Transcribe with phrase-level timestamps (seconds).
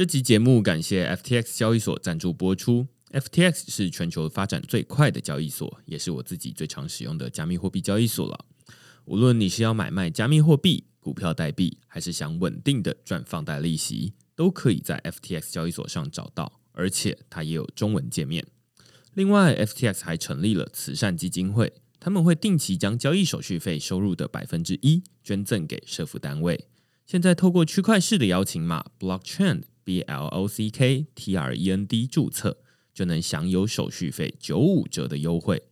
[0.00, 2.86] 这集节目感谢 FTX 交易所赞助播出。
[3.10, 8.46] FTX 是全球发展最快的交易所，也是我自己最常使用的加密货币交易所了。
[9.04, 18.46] 无论你是要买卖加密货币、股票代币，还是想稳定的赚放贷利息，都可以在 FTX 交易所上找到，而且它也有中文界面。
[19.12, 26.68] 另外，FTX 还成立了慈善基金会，他们会定期将交易手续费收入的百分之一捐赠给社福单位。
[27.04, 32.58] 现在透过区块式的邀请码 Blockchain B L O C K T R E N D 注册，
[32.92, 35.62] 就能享有手续费九五折的优惠。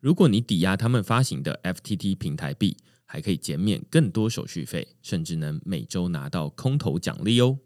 [0.00, 7.58] 如果你抵押他们发行的 FTT 平台币，还可以减免更多手续费，甚至能每周拿到空头奖励哦。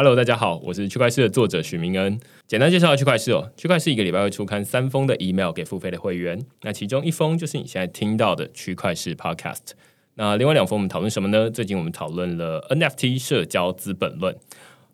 [0.00, 2.18] Hello，大家好，我是区块市的作者许明恩。
[2.46, 9.72] 简单介绍区块市哦，区块市一个礼拜会出刊三封的 email 给付费的会员，那其中一封就是你现在听到的区块市 Podcast。
[10.14, 11.50] 那另外两封我们讨论什么呢？
[11.50, 14.34] 最近我们讨论了 NFT 社交资本论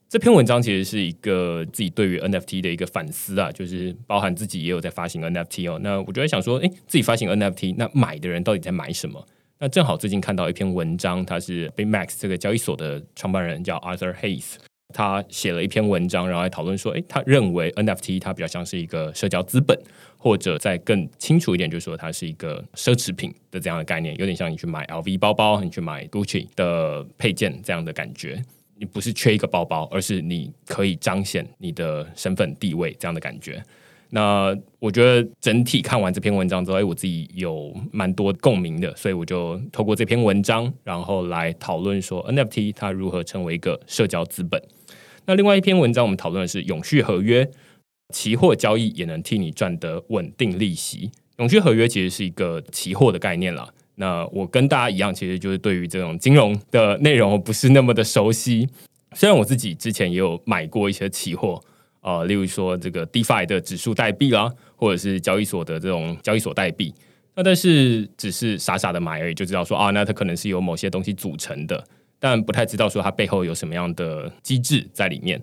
[0.09, 5.79] 这篇文章，其实是一个自己对于 NFT 的一个反思啊，就是包含自己也有在发行 NFT 哦。
[5.81, 9.25] 那我就在想说，诶，自己发行 NFT，那买的人到底在买什么？
[9.61, 14.55] 那正好最近看到一篇文章，他是 BitMax 这个交易所的创办人叫 Arthur Hayes。
[14.97, 19.79] 他写了一篇文章，然后来讨论说，诶，他认为 NFT 它比较像是一个社交资本，
[20.17, 28.43] 或者再更清楚一点，就是说它是一个奢侈品的这样的概念，有点像你去买 LV 包包，你去买 Gucci 的配件这样的感觉。
[28.79, 33.63] 你不是缺一个包包，而是你可以彰显你的身份地位这样的感觉。
[34.11, 44.63] 那我觉得整体看完这篇文章之后，哎，我自己有蛮多共鸣的，所以我就透过这篇文章，然后来讨论说 NFT 它如何成为一个社交资本。
[45.27, 47.49] 那另外一篇文章，我们讨论的是永续合约，
[48.15, 51.11] 期货交易也能替你赚得稳定利息。
[51.39, 53.69] 永续合约其实是一个期货的概念了。
[53.97, 58.69] 那我跟大家一样，其实就是对于这种金融的内容不是那么的熟悉。
[59.15, 61.62] 虽然我自己之前也有买过一些期货。
[62.03, 66.95] 啊，例如说这个 DeFi 的指数代币啦，或者是交易所的这种交易所代币，
[67.34, 71.84] 那但是只是傻傻的买而已，就知道说啊，那它可能是由某些东西组成的，
[72.19, 75.41] 但不太知道说它背后有什么样的机制在里面。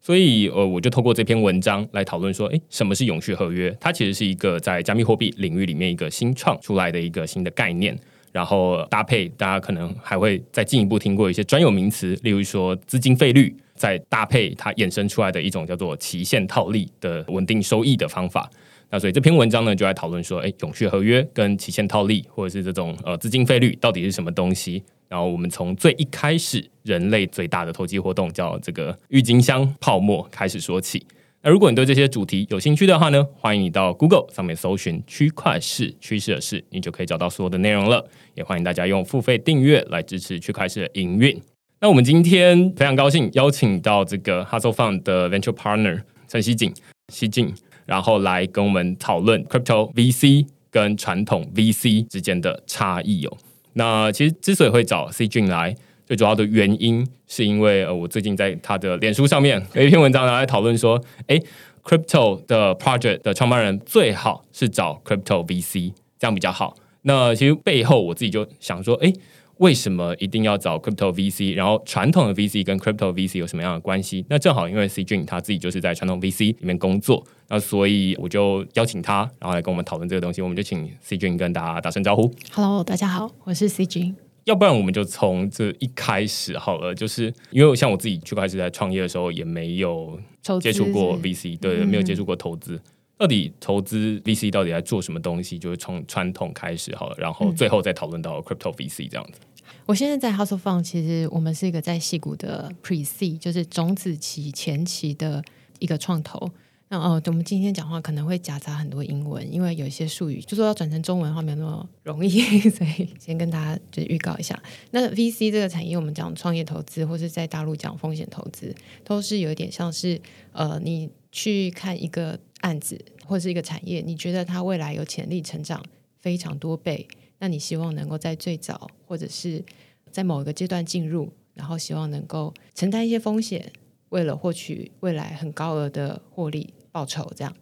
[0.00, 3.76] 所以呃，我就透过这篇文章来讨论说，诶，什么是永续合约？
[3.80, 7.98] 它其实是一个在加密货币领域里面一个新创出来的一个新的概念，
[8.32, 13.54] 然后搭配大家可能还会再进一步听过一些专有名词，例如说资金费率。
[13.78, 18.50] 再搭配它衍生出来的一种叫做期限套利的稳定收益的方法，
[18.90, 24.82] 那所以这篇文章呢就来讨论说，哎，永续合约跟期限套利或者是这种呃资金费率到底是什么东西？
[25.08, 31.04] 然后我们从最一开始人类最大的投机活动叫这个郁金香泡沫开始说起。
[31.40, 38.04] 那如果你对这些主题有兴趣的话呢，欢迎你到 Google 上面搜寻区块市趋势的事，你就可以找到所有的内容了。
[38.34, 41.40] 也欢迎大家用付费订阅来支持区块市的营运。
[41.80, 46.74] 那我们今天非常高兴邀请到这个 Hustle Fund 的 Venture Partner 陈希景、
[47.12, 47.54] 希景，
[47.86, 53.38] 然后来跟我们讨论 Crypto VC 跟传统 VC 之间的差异哦。
[53.78, 55.72] 那其实之所以会找 C 君来，
[56.04, 61.40] 最主要的原因是因为呃，我最近在他的脸书上面有一篇文章，然后来讨论说，哎
[61.84, 66.74] ，Crypto 的 Project 的创办人最好是找 Crypto VC，这样比较好。
[67.02, 69.12] 那其实背后我自己就想说，哎。
[69.58, 71.54] 为什么一定要找 crypto VC？
[71.54, 74.24] 然后传统的 VC 跟 crypto VC 有什么样的关系？
[74.28, 80.40] 那正好因为 C Jun 他自己就是在传统 VC 里面工作，那所以我就邀请他，然后来跟我们讨论这个东西。
[80.40, 82.32] 我们就请 C Jun 跟大家打声招呼。
[82.52, 84.14] Hello，大家好，我是 C Jun。
[84.44, 90.18] 要不然我们就从这一开始好了，就是因为像我自己最开始在创业的时候也没有
[90.60, 92.80] 接触过 VC，对，没有接触过投资。
[93.18, 95.58] 到底投资 VC 到底在做什么东西？
[95.58, 99.40] 就是从传统开始好了，然后最后再讨论到 crypto VC 这样子。
[99.88, 105.42] 我现在在 Hustle Fund，其实我们是一个在戏谷的 Pre C，就是种子期前期的
[105.78, 106.50] 一个创投。
[106.90, 112.38] 那哦，我们今天讲话可能会夹杂很多英文，因为有一些术语，就说要转成中文的话没有那么容易，
[112.68, 114.62] 所以先跟大家就预告一下。
[114.90, 120.20] 那 VC 这个产业，我们讲创业投资，或是在大陆讲风险投资，都是有一点像是
[120.52, 125.82] 呃，你去看一个案子或是一个产业，你觉得它未来有潜力成长
[126.18, 127.08] 非常多倍。
[127.38, 129.64] 那你希望能够在最早，或者是
[130.10, 133.72] 在某一个阶段进入，然后希望能够承担一些风险，
[134.08, 137.30] 为了获取未来很高额的获利报酬。
[137.36, 137.56] 这样，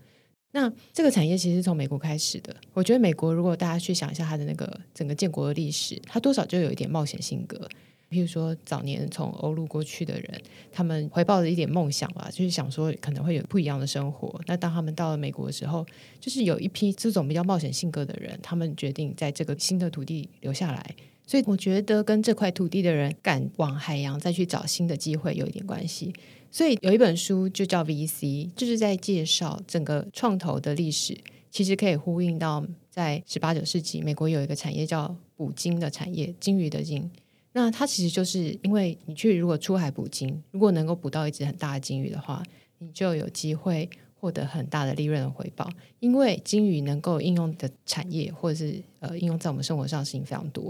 [0.52, 2.54] 那这个产业其实是从美国开始的。
[2.72, 7.68] 我觉得美国如果大家去想一下它的那个整个建国的历史，它多少就有一点冒险性格。
[8.08, 10.42] 譬如说早年从欧陆过去的人，
[10.72, 14.40] 他们怀抱着一点梦想吧，就是想说可能会有不一样的生活。
[14.46, 15.84] 那当他们到了美国的时候，
[16.20, 20.94] 就是有一批这种比较冒险性格的人，他们决定在这个新的土地留下来。
[21.26, 26.14] 所以我觉得跟这块土地的人敢往海洋再去找新的机会有一点关系。
[26.52, 31.18] 所以有一本书就叫 VC，就是在介绍整个创投的历史，
[31.50, 37.10] 其实可以呼应到在十八九世纪，美国有一个产业叫捕鲸的产业，鲸鱼的鲸。
[37.56, 42.42] 那它其实就是因为你去如果出海捕鲸，如果能够捕到一只很大的鲸鱼的话，
[42.76, 43.88] 你就有机会
[44.20, 45.66] 获得很大的利润的回报。
[45.98, 50.64] 因为鲸鱼能够应用的产业或者是呃应用在我们生活上事情非常多。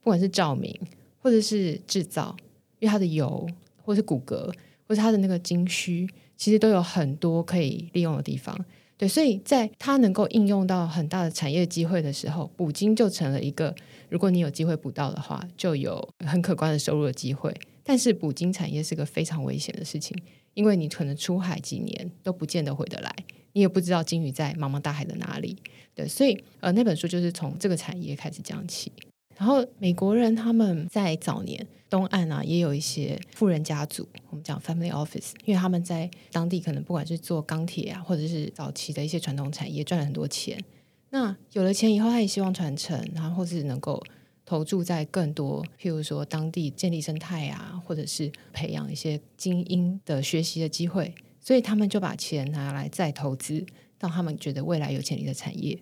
[0.00, 0.76] 不管是照明，
[1.20, 2.34] 或者是制造，
[2.80, 3.48] 因为它的油，
[3.84, 4.52] 或者是骨骼，
[4.88, 8.52] 或者它的那个鲸须，其实都有很多可以利用的地方。
[8.96, 13.74] 对，所以在它能够应用到很大的产业机会的时候，捕鲸就成了一个，
[14.08, 17.52] 如果你有机会捕到的话，就有很可观的收入的机会。
[17.82, 20.16] 但是捕鲸产业是个非常危险的事情，
[20.54, 23.12] 因为你可能出海几年都不见得回得来，
[23.54, 25.56] 你也不知道鲸鱼在茫茫大海的哪里。
[25.94, 28.92] 对，所以呃，那本书就是从这个产业开始讲起。
[29.36, 40.58] 然后美国人他们在早年东岸啊，也有一些富人家族，我们讲 family office，因为他们在当地可能不管是做钢铁啊，或者是早期的一些传统产业赚了很多钱。
[41.10, 44.02] 那有了钱以后，他也希望传承，然后或是能够
[44.46, 53.66] 投注在更多，譬如说当地建立生态啊，或者是培养一些精英的学习的机会，所以他们就把钱拿来再投资
[53.98, 55.78] 到他们觉得未来有潜力的产业。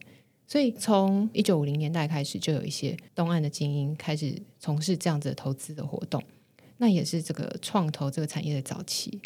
[0.51, 6.21] 所以从一九五零年代开始，就有一些东岸的精英开始从事这样子的投资的活动，
[6.79, 9.21] 那也是这个创投这个产业的早期。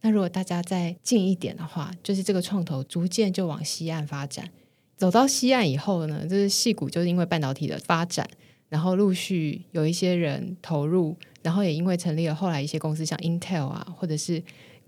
[0.00, 4.50] 那如果大家再近一点的话，就是这个创投逐渐就往西岸发展，
[4.96, 8.28] 走到西岸以后呢，就是戏谷就是因为半导体的发展，
[8.68, 14.42] 然后陆续有一些人投入，然后也因为成立了后来一些公司，像 Intel 啊，或者是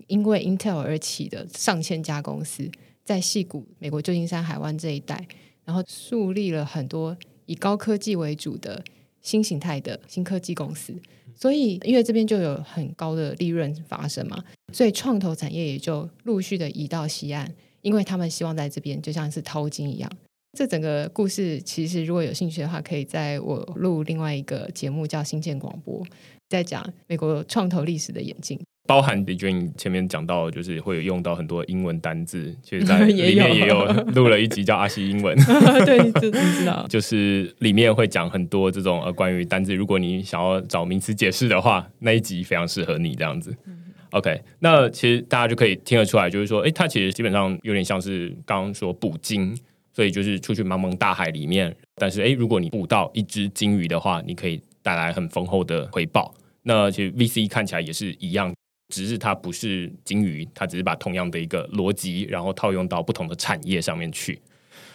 [0.07, 2.69] 因为 Intel 而起的上千家公司，
[3.05, 5.25] 在戏谷、美国旧金山海湾这一带。
[5.67, 7.15] 然后树立了很多
[7.45, 8.81] 以高科技为主的
[9.21, 10.95] 新形态的新科技公司，
[11.35, 14.41] 所以因为这边就有很高的利润发生嘛，
[14.71, 20.09] 所以创投产业也就陆续的移到西岸，因为他们希望在这边就像是淘金一样。
[20.57, 25.99] 这整个故事其实如果有兴趣的话，可以在我录另外一个节目叫《新建广播》，
[26.47, 28.57] 在讲美国创投历史的演进。
[28.87, 33.85] 包含李娟前面讲到，就是会有用到很多英文单字，其实在 里面也有
[34.15, 35.37] 录了一集叫阿西英文，
[35.85, 43.53] 对，就知道， 就是里面会讲很多这种呃关于单字，如果你想要找名词解释的话，那一集非常适合你这样子。
[44.11, 49.53] OK，那其实大家就可以听得出来，就是说，哎，它其实基本上有点像是刚刚说捕鲸，
[49.93, 56.33] 所以就是出去茫茫大海里面，但是哎，如果你捕到一只鲸鱼的话，你可以带来很丰厚的回报。
[56.63, 58.53] 那其实 VC 看起来也是一样。
[58.89, 64.39] 只是它不是金鱼，它只是把同样的一个逻辑，然后套用到不同的产业上面去。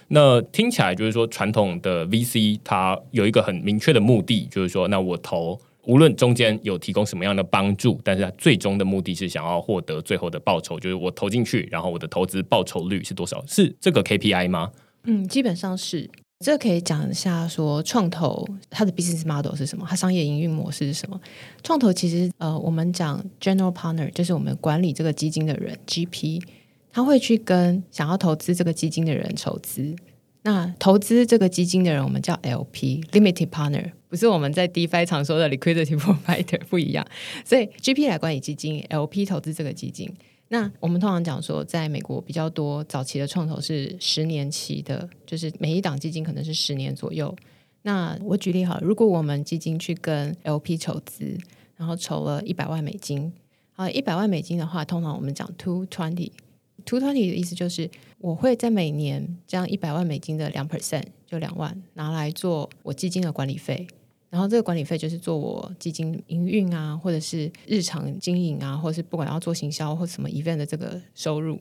[0.09, 13.45] 那听起来就是说，传统的 VC 它有一个很明确的目的，就是说，那我投无论中间有提供什么样的帮助，但是它最终的目的是想要获得最后的报酬，就是我投进去，然后我的投资报酬率是多少？
[13.47, 14.71] 是这个 KPI 吗？
[15.05, 16.09] 嗯，基本上是。
[16.43, 19.87] 这可以讲一下，说创投它的 business model 是什么？
[19.89, 21.19] 它商业营运模式是什么？
[21.63, 26.43] 创投其实呃，我们讲 general partner 就是我们管理这个基金的人 GP，
[26.91, 29.95] 他会去跟想要投资这个基金的人筹资。
[30.43, 37.07] 那投资这个基金的人，我们叫 LP limited partner，不是我们在 DeFi 常说的 liquidity provider 不一样。
[37.45, 40.13] 所以 GP 来管理基金，LP 投资这个基金。
[40.53, 47.35] 那我们通常讲说，在美国比较多早期的创投是十年期的，就是每一档基金可能是十年左右。
[47.81, 51.39] 那我举例好，如果我们基金去跟 LP 筹资，
[51.75, 53.33] 然后筹了一百万美金，
[53.77, 63.87] 啊，一百万美金的话，通常我们讲 two twenty，two twenty 的意思就是我会在每年将一百万美金的两 percent 就两万拿来做我基金的管理费。
[64.33, 71.61] 然后这个管理费就是做我基金营运啊，或者是日常经营啊，或者是不管要做行销或什么 event 的这个收入。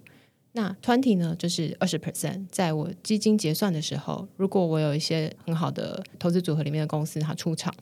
[0.53, 7.73] 那 twenty 呢，就是二十 percent，在我基金结算的时候，如果我有一些很好的投资组合里面的公司它出场，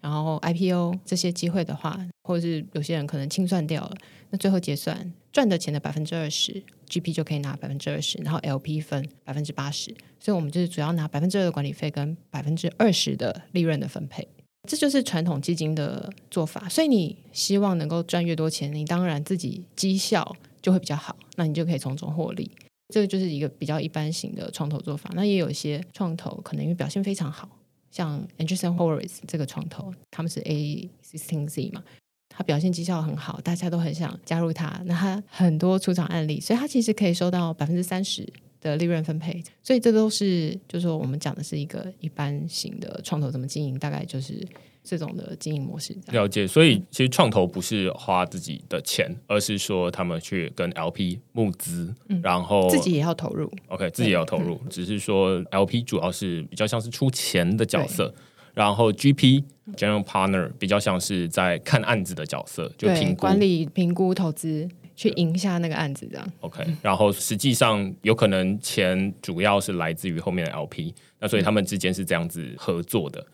[0.00, 3.94] 然后 IPO 这些机会的话，或者是有些人可能清算掉了，
[4.30, 6.62] 那最后结算赚的钱的百分之二十。
[6.90, 14.26] GP 就可以拿百分之二十，然后 LP 分百分之八十，所以我们就是主要拿百分之二的管理费跟百分之二十的利润的分配，
[14.68, 16.68] 这就是传统基金的做法。
[16.68, 22.50] 所以你希望能够赚越多钱，你当然自己绩效就会比较好，那你就可以从中获利。
[22.92, 25.08] 这个就是一个比较一般型的创投做法。
[25.14, 27.48] 那也有一些创投可能因为表现非常好，
[27.92, 31.84] 像 Anderson Horowitz 这个创投，他们是 A sixteen Z 嘛，
[32.30, 34.80] 他表现绩效很好，大家都很想加入他。
[34.86, 38.26] 那他很多出场案例，所以他其实可以收到百分之三十
[38.60, 39.42] 的利润分配。
[39.62, 44.46] 所以这都是，就是说我们讲的是一个一般型的创投怎么经营，大概就是
[44.82, 45.94] 这种的经营模式。
[46.12, 46.46] 了解。
[46.46, 53.52] 所以其实创投不是花自己的钱，而是说他们去跟 LP 募资，然后自己也要投入。
[53.68, 58.14] OK，自己也要投入，只是说 LP 主要是比较像是出钱的角色，
[58.60, 59.42] 然后 GP
[59.74, 66.32] General Partner 比较像是在看案子的角色，就评估管理、评估、投资，去赢下那个案子，这样。
[66.40, 73.26] OK，然后实际上有可能钱主要是来自于后面的 LP，那所以他们之间是这样子合作的。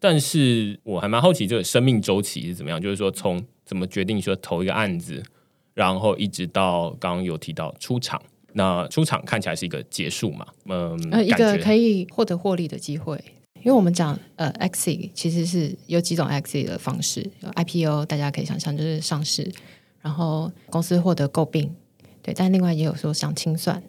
[0.00, 5.22] 但是我还蛮好奇这个生命周期是怎么样，就是说从怎么决定说投一个案子，
[5.72, 8.20] 然后一直到刚刚有提到出场，
[8.54, 10.44] 那出场看起来是一个结束嘛？
[10.66, 13.22] 嗯，呃，一个可以获得获利的机会。
[13.64, 19.50] 因为我们讲呃，exit 其实是有几种 exit 的方式，有 IPO 大家可以想象就是上市，
[20.02, 21.74] 然后公司获得诟病，
[22.22, 23.82] 对，但另外也有说想清算，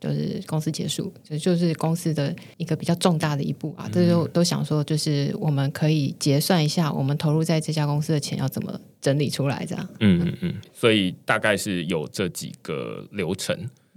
[0.00, 9.88] 就是公司结束，这就是公司的一个比较重大的一步啊，这就都想说就是我们可以结算一下我们投入在这家公司的钱要怎么整理出来，这样。
[10.00, 13.56] 嗯嗯嗯，所以大概是有这几个流程。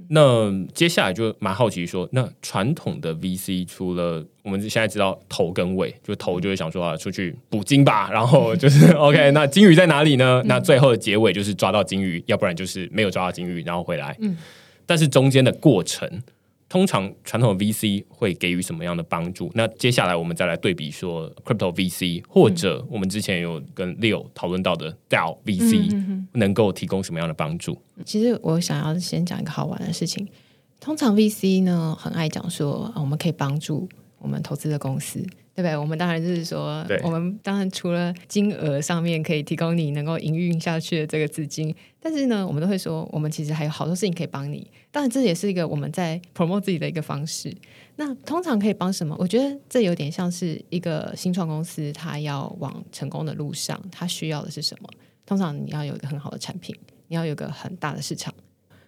[0.09, 10.41] 那接下来就蛮好奇说，那传统的 VC 除了我们现在知道头跟尾，就头就会想说啊，出去捕鲸吧，然后 就是 OK，那鲸鱼在哪里呢？
[10.45, 14.15] 那最后的结尾就是抓到鲸鱼，要不然就是没有抓到鲸鱼，然后回来。
[14.19, 14.37] 嗯，
[14.85, 16.21] 但是中间的过程，
[16.73, 19.51] 通常传统的 VC 会给予什么样的帮助？
[19.53, 27.77] 那接下来我们再来对比说 Crypto VC，或者我们之前有跟 Leo 讨论到的 DAO VC，、能够提供什么样的帮助？
[28.03, 30.27] 其实我想要先讲一个好玩的事情。
[30.79, 33.87] 通常 VC 呢很爱讲说、啊我们可以帮助
[34.17, 35.23] 我们投资的公司，
[35.55, 35.77] 对不对？
[35.77, 44.69] 我们当然就是说，我们当然除了金额上面可以提供你能够营运下去的这个资金，但是呢，我们都会说，我们其实还有好多事情可以帮你。
[44.89, 47.55] 当然，这也是一个我们在 promote 自己的一个方式。
[47.97, 49.15] 那通常可以帮什么？
[49.19, 54.89] 我觉得这有点像是一个新创公司，它要往成功的路上，它需要的是什么？
[55.25, 56.75] 通常你要有一个很好的产品，
[57.09, 58.33] 你要有一个很大的市场，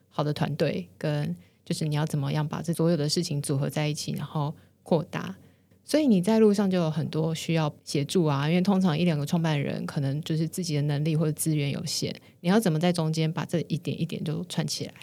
[0.09, 5.35] 好的团队，跟就是你要怎么样把这所有的事情组合在一起，然后扩大。
[5.85, 14.93] 所以你在路上就有很多需要协助啊，因为通常一两个创办人可能就是自己的能力或者资源有限，你要怎么在中间把这一点一点就串起来？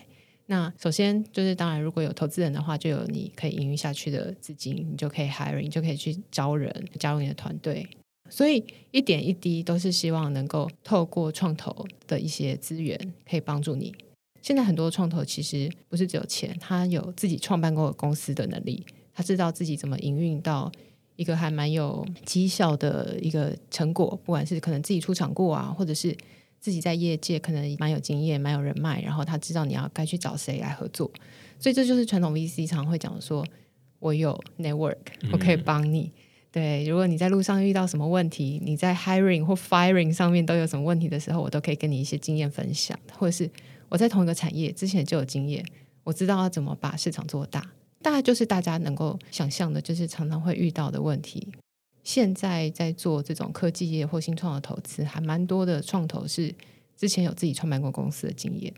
[0.46, 7.86] 那首先就是，当然如果有投资人的话，就有你可以营运下去的资金，你就可以 hire，你就可以去招人加入你的团队。
[8.28, 12.98] 所以一点一滴都是希望能够透过创投的一些资源，
[13.28, 13.94] 可以帮助你。
[14.42, 18.84] 现在很多创投其实不是只有钱，他有自己创办过公司的能力，
[19.14, 20.70] 他知道自己怎么营运到
[21.16, 26.16] 一个还蛮有绩效的一个成果，不管是可能自己出场过啊，或者是
[26.58, 31.10] 自己在业界可能蛮有经验、蛮有人脉，然后他知道你要该去找谁来合作。
[31.58, 33.46] 所以这就是传统 VC 常会讲说，
[33.98, 34.96] 我有 network，
[35.32, 36.10] 我可以帮你。
[36.50, 43.48] 对，如果你在路上遇到什么问题，你在 hiring 或 firing 上面都有什么问题的时候，我都可以跟你一些经验分享，或者是
[43.88, 45.64] 我在同一个产业之前就有经验，
[46.04, 47.70] 我知道要怎么把市场做大。
[48.02, 51.48] 大概就是大家能够想象的，就是常常会遇到的问题。
[52.02, 56.52] 现在在做这种科技业或新创的投资，还蛮多的创投是
[56.96, 58.74] 之前有自己创办过公司的经验，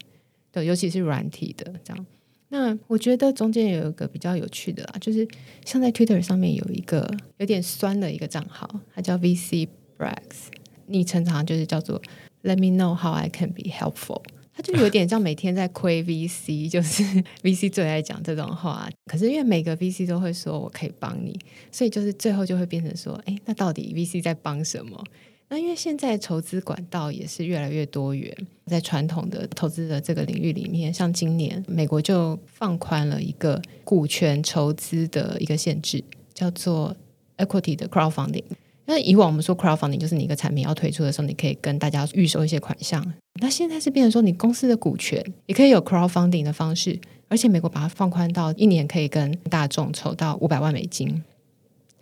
[0.52, 2.06] 对，尤其是软体的这样。
[2.50, 5.26] 那我觉得中间有一个比较有趣的啦，就是
[5.64, 9.66] 像在 Twitter 上面有一个有点酸的一个账号，它叫 VC
[9.98, 10.52] Brags，
[10.86, 12.00] 昵称常常就是叫做
[12.42, 14.22] Let me know how I can be helpful。
[14.56, 17.02] 他就有点像每天在亏 VC， 就是
[17.42, 18.88] VC 最爱讲这种话。
[19.06, 21.38] 可是因为每个 VC 都会说我可以帮你，
[21.72, 25.02] 所以就是最后就会变成说，哎，那到底 VC 在帮什么？
[25.48, 28.34] 那因为现在筹资管道也是越来越多元，
[28.66, 36.96] 在传统的投资的这个领域里面，像今年美国就放宽了一个股权筹资的一个限制，叫做
[37.36, 38.44] equity 的 crowdfunding。
[38.86, 43.02] 那以往我们说 crowdfunding 就是你一个产品要推出的时候，你可以跟大家预收一些款项。
[43.40, 51.22] 那现在是变成说，你公司的股权也可以有 crowdfunding 的方式，而且美国把它放宽到一年可以跟大众筹到五百万美金。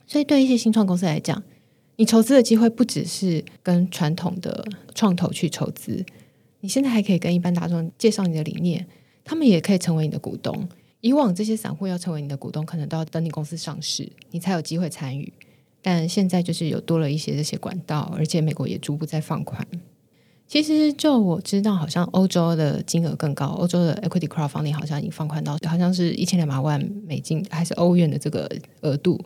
[0.06, 1.42] 所以对一些新创公司来讲，
[1.96, 6.04] 你筹资的机会不只是跟传统的创投去筹资，
[6.60, 8.84] 你现在还可以跟一般大众介绍你的理念，
[9.24, 10.68] 他们也可以成为你的股东。
[11.00, 15.32] 以往这些散户要成为你的股东，可能都要等你公司上市，你才有机会参与。
[15.82, 19.66] 但现在就是有多了一些这些管道，而且美国也逐步在放宽。
[20.46, 28.50] 其实就我知道，好像欧洲的金额更高，欧洲的 equity crowdfunding 好像已经放宽到好像是一千两百万美金，还是欧元的这个
[28.82, 29.18] 额度。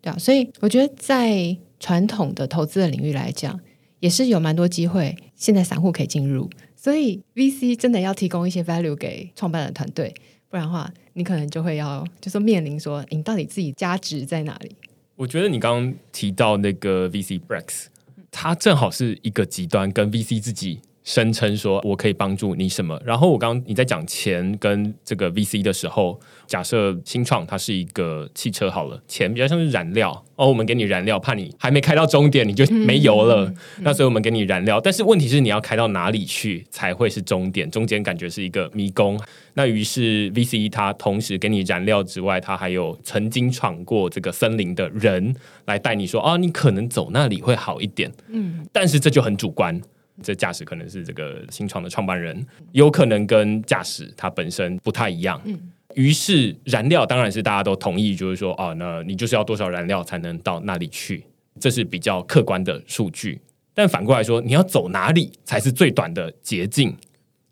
[0.00, 3.60] 对啊，所以我觉得在传统的投资的领域来讲，
[4.00, 6.48] 也是有蛮多机会，现在散户可以进入。
[6.74, 10.14] 所以 VC 真的要提供一些 value 给创办的团队，
[10.48, 14.74] 不然的话，你可能就会要就是面临说，你到底自己价值在哪里？
[15.16, 17.86] 我觉得你刚刚提到那个 VC Brex，
[18.30, 20.80] 它正好是一个极端，跟 VC 自己。
[21.06, 23.00] 声称说我可以帮助你什么？
[23.04, 34.80] 然后我刚刚你在讲钱跟这个 VC 的时候，假设新创它是一个汽车好了，钱比较像是燃料哦，我们给你燃料，怕你还没开到终点你就没油了，那所以我们给你燃料。
[34.80, 37.70] 但是问题是你要开到哪里去才会是终点？
[37.70, 39.16] 中间感觉是一个迷宫。
[39.54, 45.36] 那于是 VC 它同时给你燃料之外，它还有曾经闯过这个森林的人
[45.66, 48.12] 来带你说啊，你可能走那里会好一点。
[48.28, 49.80] 嗯，但是这就很主观。
[50.22, 55.40] 这驾驶可能是这个新创的创办人，有可能跟驾驶它本身不太一样。
[55.44, 55.58] 嗯，
[55.94, 61.24] 于是燃料当然是大家都同意，就是说，哦，那你就是要多少燃料才能到那里去？
[61.60, 63.40] 这是比较客观的数据。
[63.74, 66.96] 但反过来说，你要走哪里才是最短的捷径，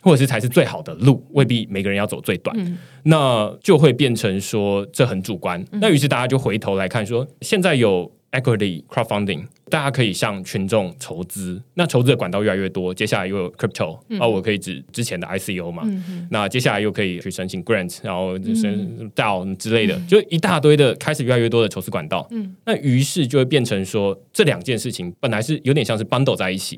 [0.03, 1.23] 或者是才是最好的路？
[1.31, 2.57] 未必每个人要走最短，
[3.03, 5.63] 那就会变成说这很主观。
[5.73, 8.11] 那于是大家就回头来看，说现在有。
[8.35, 12.93] Equity crowdfunding，大家可以向群众筹资，那筹资的管道越来越多。
[12.93, 15.85] 接下来又有 crypto，啊，我可以指之前的 ICO 嘛。
[16.33, 22.29] 那接下来又可以去申请 grant，然后申 DAO 之类的，就一大堆的开始越来越多的筹资管道。
[22.65, 26.77] 那于是就会变成说，这两件事情本来是有点像是 bundle 在一起，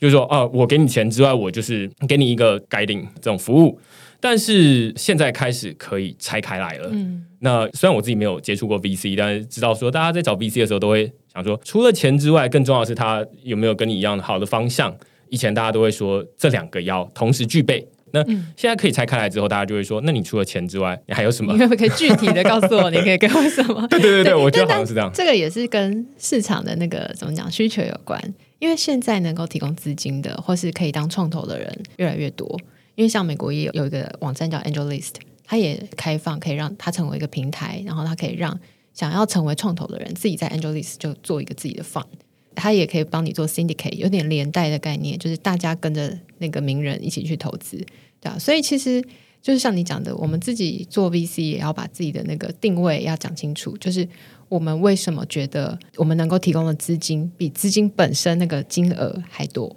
[0.00, 3.78] 就是说，啊，我给你钱之外，我就是给你一个 guiding 这种服务。
[4.18, 6.88] 但是现在开始可以拆开来了。
[6.90, 14.92] 嗯，那虽然我自己没有接触过 VC，但是知道说大家在找 VC 的时候都会想说，除了钱之外，更重要的是他有没有跟你一样好的方向。
[15.28, 17.86] 以前大家都会说这两个要同时具备。
[18.12, 18.24] 那
[18.56, 21.52] 现在可以拆开来之后，大家就会说，那你除了钱之外，你还有什么？
[21.52, 22.90] 你可不可以具体的告诉我？
[22.90, 23.86] 你可以给我什么？
[23.90, 25.08] 对对对，我觉得好像是这样。
[25.14, 28.20] 这个也是跟市场的那个怎么讲需求有关，
[28.58, 32.58] 因为现在能够提供资金的，或是可以当创投的人越来越多。
[32.96, 35.14] 因为像美国也有有一个网站叫 AngelList，
[35.46, 38.58] 它也开放可以让它成为一个平台，然后它可以让
[38.92, 42.04] 想要成为创投的人自己在 AngelList 就做一个自己的 fund，
[42.54, 47.76] 它也可以帮你做 syndicate，有点连带的概念，就是大家跟着那个名人一起去投资，
[48.20, 49.00] 对啊，所以其实
[49.40, 54.08] 就是像你讲的，我们自己做 VC 也要把自己的那个定位要讲清楚，就是
[54.48, 59.76] 我们为什么觉得我们能够提供的资金比资金本身那个金额还多。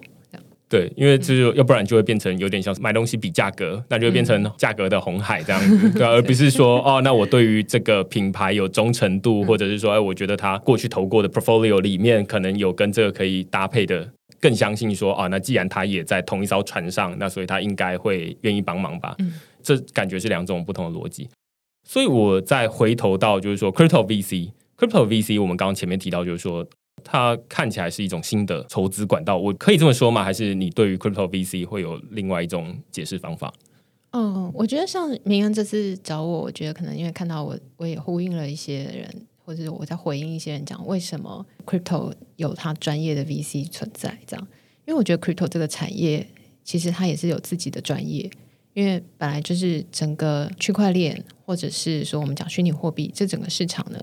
[0.69, 14.07] 对，因为这就要不然就会变成有点像买东西比价格，那就会变成价格的红海这样子， 对，而不是说 哦，那我对于这个品牌有忠诚度，或者是说，哎，我觉得他过去投过的 portfolio 里面可能有跟这个可以搭配的，
[14.39, 19.15] 更相信说，哦，那既然他也在同一艘船上，那所以他应该会愿意帮忙吧？
[19.17, 21.27] 嗯，这感觉是两种不同的逻辑。
[21.83, 26.63] 所以我再回头到就是说，crypto VC，crypto VC，我们刚刚前面提到就是说。
[27.03, 30.23] 它看起来是一种新的筹资管道，我可以这么说吗？
[30.23, 33.53] 还是你对于 crypto VC 会有另外一种解释方法？
[34.11, 44.47] 嗯，我觉得像明恩这次找我，我觉得可能因为看到我，我也呼应了一些人，或者是我在回应一些人讲为什么 crypto 有它专业的 VC 存在，这样，
[44.87, 46.27] 因为我觉得 crypto 这个产业
[46.63, 48.27] 其实它也是有自己的专业，
[48.73, 53.99] 因为本来就是整个区块链，或者是说我们讲虚拟货币这整个市场呢。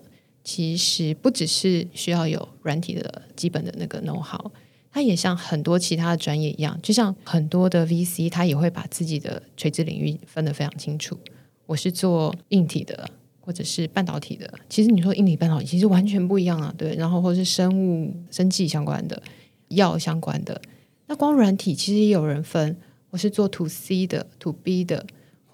[0.47, 4.53] 其实不只是需要有软体的基本的那个 know how，
[4.93, 11.19] 它也像很多其他的专业一样，就像很多的 VC，它也会把自己的垂直领域分得非常清楚。
[11.67, 14.49] 我是做硬体的，或者是半导体的。
[14.69, 16.95] 其实你说硬体半导体，其实完全不一样啊，对。
[16.95, 19.21] 然后或是生物、生技相关的、
[19.71, 20.63] 药相关的，
[21.09, 22.77] 那光软体其实也有人分。
[23.11, 25.05] 我是做 To C 的、To B 的。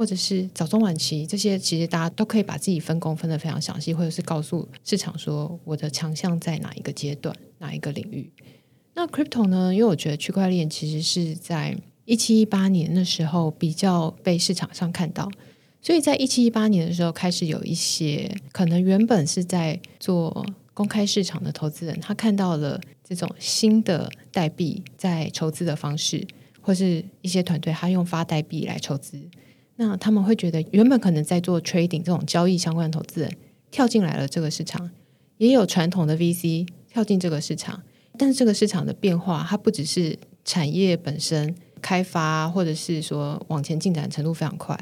[0.02, 8.28] 或者是早中晚期这些，其实大家都可以把自己分工分得非常详细，或者是告诉市场说我的强项在哪一个阶段、哪一个领域。
[8.94, 9.72] 那 crypto 呢？
[9.72, 15.30] 因为我觉得区块链其实是在一七一八年的时候比较被市场上看到，
[15.80, 26.26] 所以在一七一八年的时候开始有一些可能原本是在做公开市场的投资人，他看到了这种新的代币在筹资的方式，
[26.60, 29.30] 或是一些团队他用发代币来筹资。
[29.76, 33.32] 那他们会觉得，原本可能在做 trading 这种交易相关的投资人
[33.70, 34.90] 跳进来了这个市场，
[35.38, 37.82] 也有传统的 VC 跳进这个市场，
[38.18, 44.78] 但是这个市场的变化，它不只是产业本身开发，或者是说往前进展程度非常快，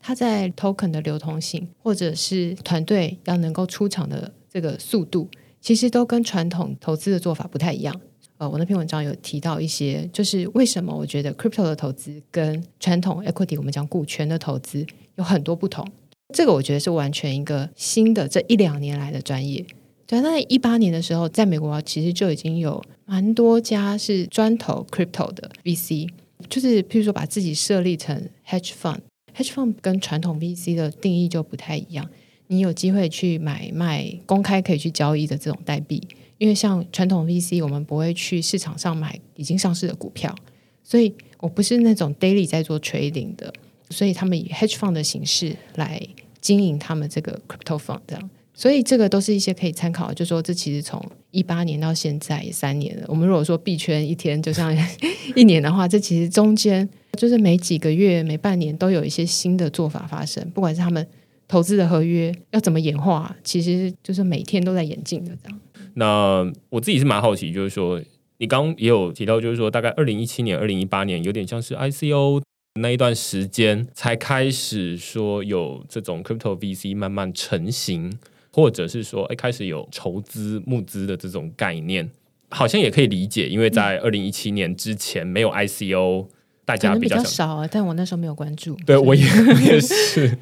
[0.00, 5.28] 它在 token 的流通性，或者是团队要能够出场的这个速度，
[5.60, 8.00] 其实都跟传统投资的做法不太一样。
[8.40, 14.84] 呃，我那篇文章有提到一些，就是为什么我觉得 crypto 的投资跟传统 equity 我们讲股权的投资
[15.16, 15.86] 有很多不同。
[16.32, 19.62] 这个我觉得是完全一个新的这一两年来的专业。
[20.06, 26.08] 对，那一八年的时候，在美国其实就已经有蛮多家是专投 crypto 的 VC，
[26.48, 32.08] 就是譬如说把自己设立成 hedge fund，hedge fund 跟传统 VC 的定义就不太一样。
[32.46, 36.02] 你有机会去买卖公开可以去交易的这种代币，
[36.40, 40.34] 因为像传统 VC，我们不会去市场上买已经上市的股票，
[40.82, 43.52] 所以我不是那种 daily 在做 trading 的，
[43.90, 46.00] 所以他们以 hedge fund 的形式来
[46.40, 48.30] 经营他们这个 crypto fund 这样。
[48.54, 50.98] 所以这个都是一些可以参考，就说这其实从
[51.30, 53.04] 一八年到现在三年了。
[53.06, 54.74] 我们如果说币圈一天就像
[55.36, 60.42] 一年的话，这其实中间就是每几个月、每半年都有一些新的做法发生。
[60.54, 61.06] 不管是他们
[61.50, 65.60] 投资的合约要怎么演化，其实就是每天都在演进的这样。
[65.94, 68.00] 那我自己是蛮好奇，就是说
[68.38, 72.40] 你刚也有提到，就是说大概二零一七年、二零一八年，有点像是 ICO
[72.80, 78.16] 那一段时间才开始说有这种 crypto VC 慢慢成型。
[78.52, 82.10] 或者是说，哎，开始有筹资募资的这种概念，
[82.48, 86.26] 好像也可以理解，因为在二零一七年之前没有 ICO，
[86.70, 87.68] 大家比较少啊。
[87.70, 89.24] 但我那时候没有关注，对我也
[89.64, 90.36] 也是，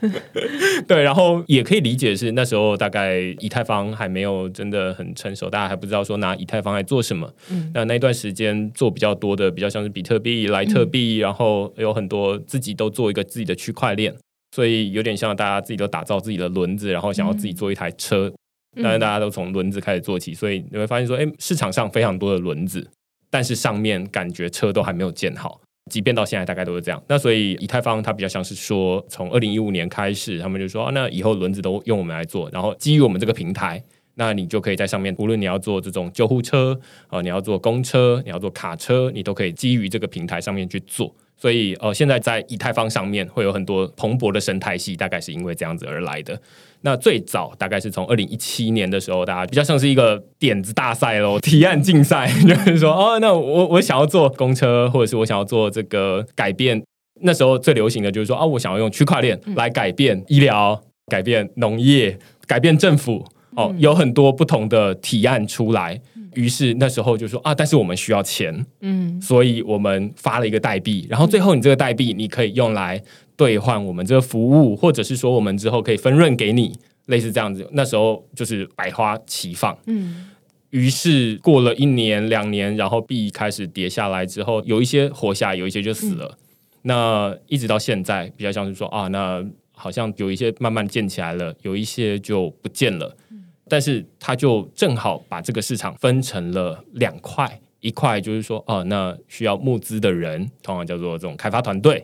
[0.86, 7.32] 对，然后也可以理解是那时候大概以太坊还没有真的很成熟，大家还不知道说拿以太坊来做什么。
[7.50, 14.14] 嗯，那那段时间做比较多的，比较像是比特币、莱特币，然后有很多自己都做一个自己的区块链。
[14.54, 18.32] 所以有点像大家自己都打造自己的轮子，然后想要自己做一台车。
[18.82, 22.86] 但是，大家都从轮子开始做起，所以你会发现说，哎，市场上非常多的轮子，
[23.28, 25.60] 但是上面感觉车都还没有建好。
[25.88, 27.02] 即便到现在，大概都是这样。
[27.08, 33.82] 那所以以太坊它比较像是说，从二零一五年开始，他们就说，那以后轮子都用我们来做，然后基于我们这个平台，
[34.14, 41.14] 那你就可以在上面，无论你要做这种救护车啊，你要做公车，你要做卡车，你都可以基于这个平台上面去做。
[41.40, 46.40] 所以，呃，现在在以太坊上面会有很多蓬勃的生态系，大概是因为这样子而来的。
[46.82, 56.82] 那最早大概是从二零一七年的时候，大家比较像是一个点子大赛喽， 提案竞赛， 就是说，哦，那我我想要做公车，或者是我想要做这个改变。
[57.22, 63.24] 那时候最流行的就是说，啊，我想要用区块链来改变医疗、改变农业、改变政府。
[63.56, 66.00] 哦，有很多不同的提案出来。
[66.34, 73.02] 于是那时候就说啊，但是我们需要钱，嗯，所以我们发了一个代币，然后最后你这个代币你可以用来
[73.36, 76.72] 兑换我们这个服务，或者是说我们之后可以分润给你，
[77.06, 77.68] 类似这样子。
[77.72, 80.30] 那时候就是百花齐放，嗯。
[80.70, 86.36] 于是过了一年两年，然后币开始跌下来之后，有一些活下来，有一些就死了。
[86.82, 93.16] 那一直到现在，比较像是说啊，那好像有一些慢慢建起来了，有一些就不见了。
[93.68, 102.00] 但是他就正好把这个市场分成了两块，一块就是说，哦，那需要募资的人，通常叫做这种开发团队；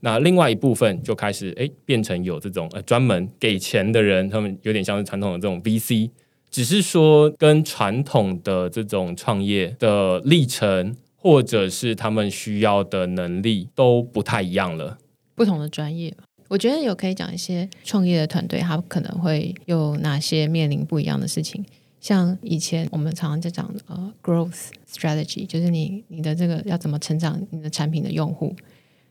[0.00, 6.10] 那另外一部分就开始，哎，变成有这种呃专门给钱的人，他们有点像是传统的这种 VC，
[6.50, 14.98] 只是说跟传统的这种创业的历程，或者是他们需要的能力都不太一样了，
[15.34, 16.14] 不同的专业。
[16.48, 21.64] 我觉得有可以讲一些创业的团队，他可能会有哪些面临不一样的事情。
[22.00, 28.54] 像以前我们常常在讲呃，growth strategy，就是你你的这个要怎么成长你的产品的用户。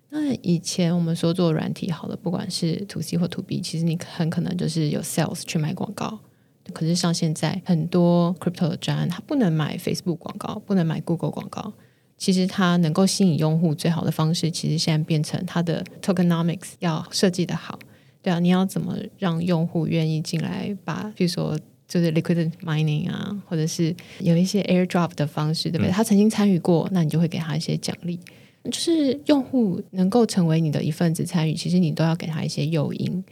[0.10, 6.20] 那以前我们说做软体好了，不管是 to C 或 to B，其实你很可能就是有 sales 去买广告。
[6.74, 11.74] 可是像现在很多 crypto 的专案，它不能买 Facebook 广告，不能买 Google 广告。
[12.18, 17.78] 其实它能够吸引用户最好的方式，其实现在变成它的 tokenomics 要设计的好，
[18.22, 20.76] 对啊，你要怎么让用户愿意进来？
[20.84, 25.92] 把比如说就是 liquid mining 啊，或者是有一些 airdrop 的方式，对不对？
[25.92, 28.20] 他曾经参与过，那你就会给他一些奖励。
[28.66, 33.24] 就是用户能够成为你的一份子参与，其实你都要给他一些诱因。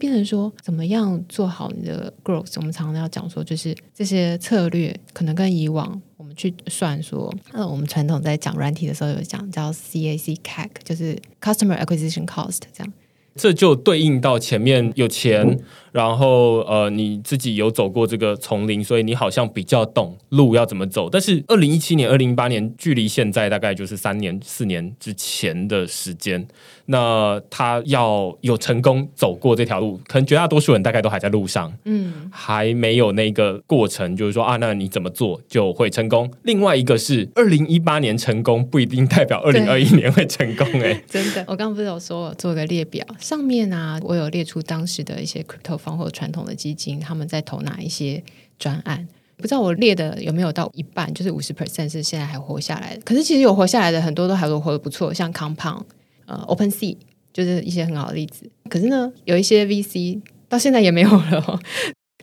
[0.00, 2.52] 变成说，怎么样做好你的 growth？
[2.56, 12.92] 我们常常要讲说，就是这些策略可能跟以往我们去算说，呃，我们传统在讲软体的时候有讲叫 CAC CAC，就是 Customer Acquisition Cost 这样。
[13.36, 15.58] 这就对应到前面有钱。
[15.90, 21.08] 然后呃，你自己有走过这个丛林，所以你好像比较懂路要怎么走。
[21.08, 26.46] 但是二零一七年、二零一八年，距离现在大概就是三年、四年之前的时间。
[26.86, 36.28] 那他要有成功走过这条路，可能绝大多数人大概都还在路上，嗯，还没有那个过程，就是说啊，那你怎么做就会成功？
[36.42, 41.40] 另外一个是二零一八年成功不一定代表二零二一年会成功，哎， 真的。
[41.46, 45.74] 我刚刚不是有说做个列表，上面啊，我有列出当时的一些 crypto。
[45.84, 48.22] 方或传统的基金，他们在投哪一些
[48.58, 49.06] 专案？
[49.36, 53.02] 不知道我列的有没有到一半，就是五十 percent 是现在还活下来的。
[53.04, 55.82] 可是其实有活下来的很多都还活得不错，像 Compound、
[56.26, 56.96] 呃 Open Sea
[57.32, 58.50] 就是一些很好的例子。
[58.68, 61.44] 可是呢，有一些 VC 到现在也没有了。
[61.46, 61.58] 哦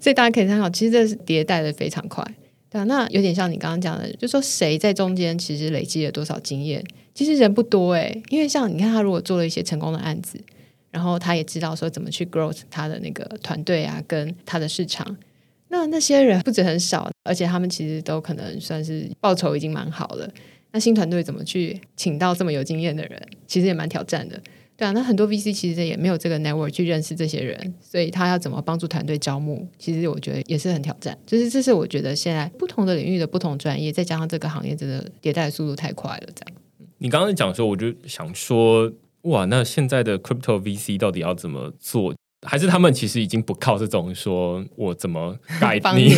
[0.01, 2.25] 所以大家可以参考，其实这是迭代的非常快。
[2.71, 6.83] 对啊，那有点像你刚刚讲的，就说谁在中间其实累积了多少经验，
[7.13, 10.39] 其实人不多诶，因为像你看他如果做了一些成功的案子，
[10.89, 15.15] 然后他也知道说怎么去 grow 他的那个团队啊，跟他的市场，
[15.67, 20.27] 那那些人不止很少，而且他们其实都可能算是报酬已经蛮好了。
[20.71, 24.41] 那新团队怎么去请到这么有经验的人，其实也蛮挑战的。
[24.77, 31.15] 对啊，那很多 VC 其实也没有这个 network 去认识这些人，所以他要怎么帮助团队招募，其实我觉得也是很挑战。
[31.25, 36.29] 就是这是我觉得现在不同的领域的不同专业，再加上这个行业真的迭代的速度太快了。
[36.33, 36.57] 这样，
[36.97, 38.91] 你刚刚讲说，我就想说，
[39.23, 42.15] 哇，那现在的 crypto VC 到底要怎么做？
[42.43, 46.09] 还是他们其实已经不靠这种说我怎么改你，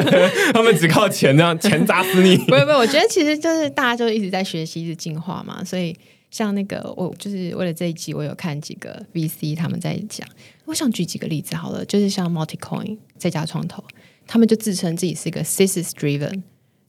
[0.52, 2.36] 他们只靠钱，这样钱砸死你。
[2.36, 5.96] 不不，我觉得其实就是大家就一直在学习，一直进化嘛，所以。
[6.30, 10.26] 像那个，我就是为了这一集，我有看几个 VC 他们在讲。
[10.64, 13.84] 我想举几个例子好了，就是像 Multicoin 这家创投，
[14.26, 16.40] 他们就自称自己是一个 thesis driven，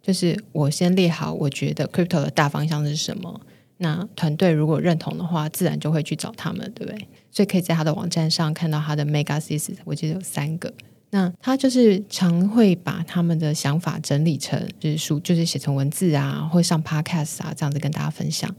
[0.01, 3.41] 就是我先列好我觉得 crypto 的大方向是什么，
[3.83, 7.07] 那团队如果认同的话，自然就会去找他们，对不对？
[7.29, 10.73] 所以可以在他的网站上看到他的 mega thesis，我记得有三个。
[11.09, 18.49] 那他就是常会把他们的想法整理成就是书，就是写成文字啊，或上 podcast 啊，这样子跟大家分享。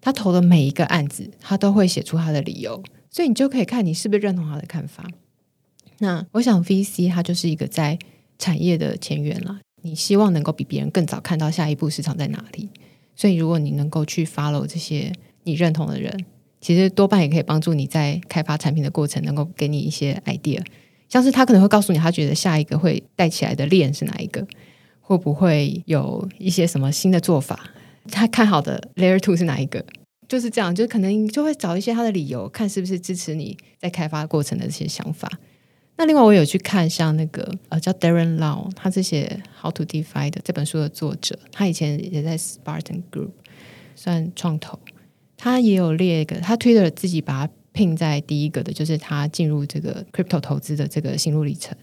[0.00, 5.08] 他投的每一个案子，他都会写出他的理由，所以你就可以看你是不是认同他的看法。
[5.98, 7.96] 那我想 VC 它就是一个在
[8.38, 12.68] 产业的前沿了，你希望能够比别人更早看到下一步市场在哪里。
[13.16, 15.12] 所以如果你能够去 follow 这些
[15.44, 16.24] 你认同的人，
[16.60, 20.64] 其实多半也可以帮助你在开发产品的过程，能够给你一些 idea。
[21.08, 24.44] 像是他可能会告诉你，他觉得下一个会带起来的链是哪一个，
[25.00, 27.70] 会不会有一些什么新的做法。
[28.10, 29.84] 他看好的 Layer Two 是哪一个？
[30.26, 35.30] 就是这样，就可能就会找一些他的理由，看是不是支持你在开发过程的这些想法。
[35.96, 43.30] 那另外，我有去看像那个呃叫 Darren Lau，他这些 How to DeFi 的这本书的作者，他以前也在 Spartan Group
[43.94, 44.78] 算创投，
[45.36, 51.76] 他也有列一个，他推的自己把它拼在第一个的，就是他进入这个 Crypto 投资的这个心路历程。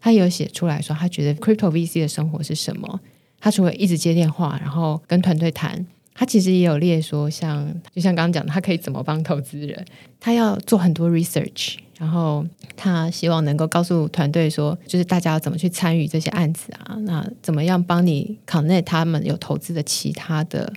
[0.00, 3.00] 他有写出来说，他觉得 Crypto VC 的生活是什么？
[3.38, 9.84] 他除了一直接电话，然后跟团队谈，他其实也有列说，像就像刚刚讲的，他可以怎么帮投资人？
[10.18, 12.42] 他要做很多 research，然后
[12.74, 16.96] 他希望能够告诉团队说，就是大家要怎么去参与这些案子啊？
[17.00, 20.72] 那怎么样帮你 connect 他们有投资的其他的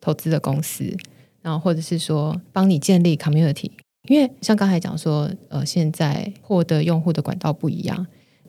[0.00, 0.96] 投资的公司？
[1.42, 3.70] 然后或者是说帮你建立 community？
[4.08, 8.06] 因为像刚才讲说，呃，现在获得用户的管道不一样。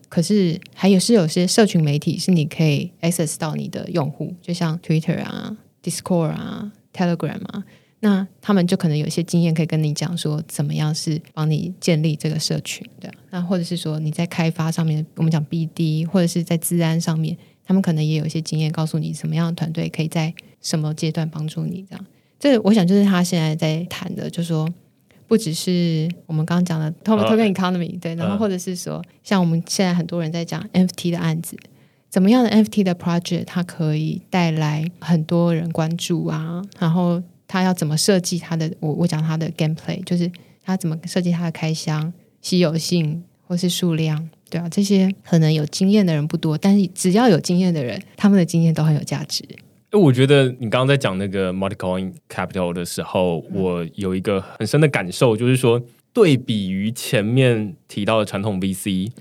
[0.07, 7.65] 可是还有是有些社群媒体是你可以 access 到你的用户，就像 Twitter 啊、Discord 啊、Telegram 啊，
[8.03, 13.09] 那他们就可能有一些经验可以跟你讲说，怎么样是帮你建立这个社群的。
[13.29, 22.05] 那或者是说你在开发上面，我们讲 BD，或者是在治安上面，他们可能也有一些经验，告诉你什么样的团队可以在什么阶段帮助你这样。
[22.39, 24.67] 这我想就是他现在在谈的，就是说。
[25.25, 31.57] 不只是我们刚刚讲的 token economy，对，然后或者是说，像我们现在很多人在讲 NFT 的案子，
[32.07, 36.61] 怎么样的 NFT 的 project 它可以带来很多人关注啊？
[36.77, 38.71] 然后它要怎么设计他的？
[38.79, 40.31] 我我讲他的 gameplay，就是
[40.63, 49.43] 他怎么设计他的开箱、稀有性或是数量，对啊，这些可能有经验的人不多，但是只要有经验的人，他们的经验都很有价值。
[49.91, 55.79] 我觉得你刚刚在讲那个 multicoin capital 的时候，我有一个很深的感受，就是说，
[56.11, 59.11] 对比于前面提到的传统 VC，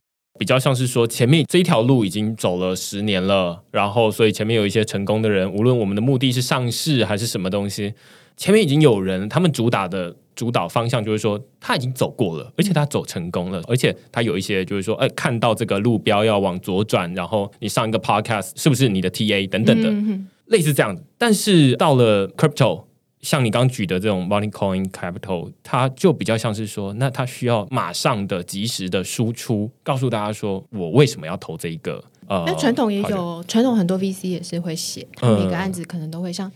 [0.42, 7.94] 比较像是说，前面这一条路已经走了十年了，然后所以前面有一些成功的人，无论我们的目的是上市还是什么东西，
[8.37, 19.94] 前面已经有人，他们主打的主导方向就是说，他已经走过了，而且他走成功了，而且他有一些就是说，哎，看到这个路标要往左转，然后你上一个 podcast 是不是你的 TA 等等的。
[20.46, 22.83] 类似这样子，但是到了 crypto，
[23.22, 32.02] 像你刚举的这种 money coin capital，它就比较像是说，那它需要马上的、及时的输出，告诉大家说我为什么要投这一个。
[32.28, 36.50] 呃，那传统也有，传统很多 VC 也是会写，他每个案子可能都会像。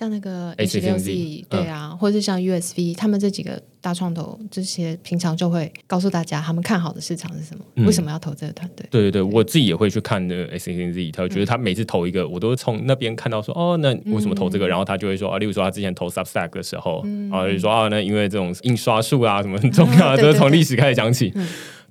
[0.00, 8.86] 像那个 H 六 Z，对啊，或者是像 USV，他们这几个大创投，这些平常就会告诉大家他们看好的市场是什么，为什么要投这个团队？
[8.90, 14.66] 对对对，我自己也会去看那个 S N Z，他觉得他每次投一个，我都从那边看到说，哦，那为什么投这个？
[14.66, 21.30] 然后他就会说啊，例如说他之前投 Substack 的时候，啊，就说啊，那因为这种印刷术啊什么很重要， 都是从历史开始讲起。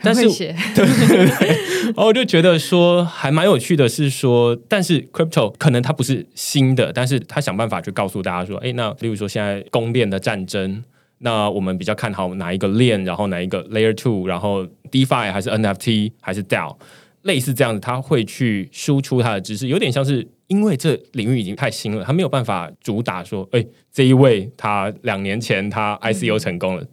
[0.01, 1.47] 但是，对 对对，
[1.91, 10.83] 然后我就觉得说还蛮有趣的，是说，但是 crypto 可能它不是新的，但是它想办法去告诉大家说，哎，那例如说现在公链的战争，
[11.19, 16.75] 那我们比较看好哪一个链，然后哪一个 layer two，然后 DeFi 还是 NFT 还是 DAO，
[17.23, 26.83] 类似这样子，他会去输出他的知识，有点像是因为这领域已经太新了，他没有办法主打说，哎，这一位他两年前他 ICO 成功了。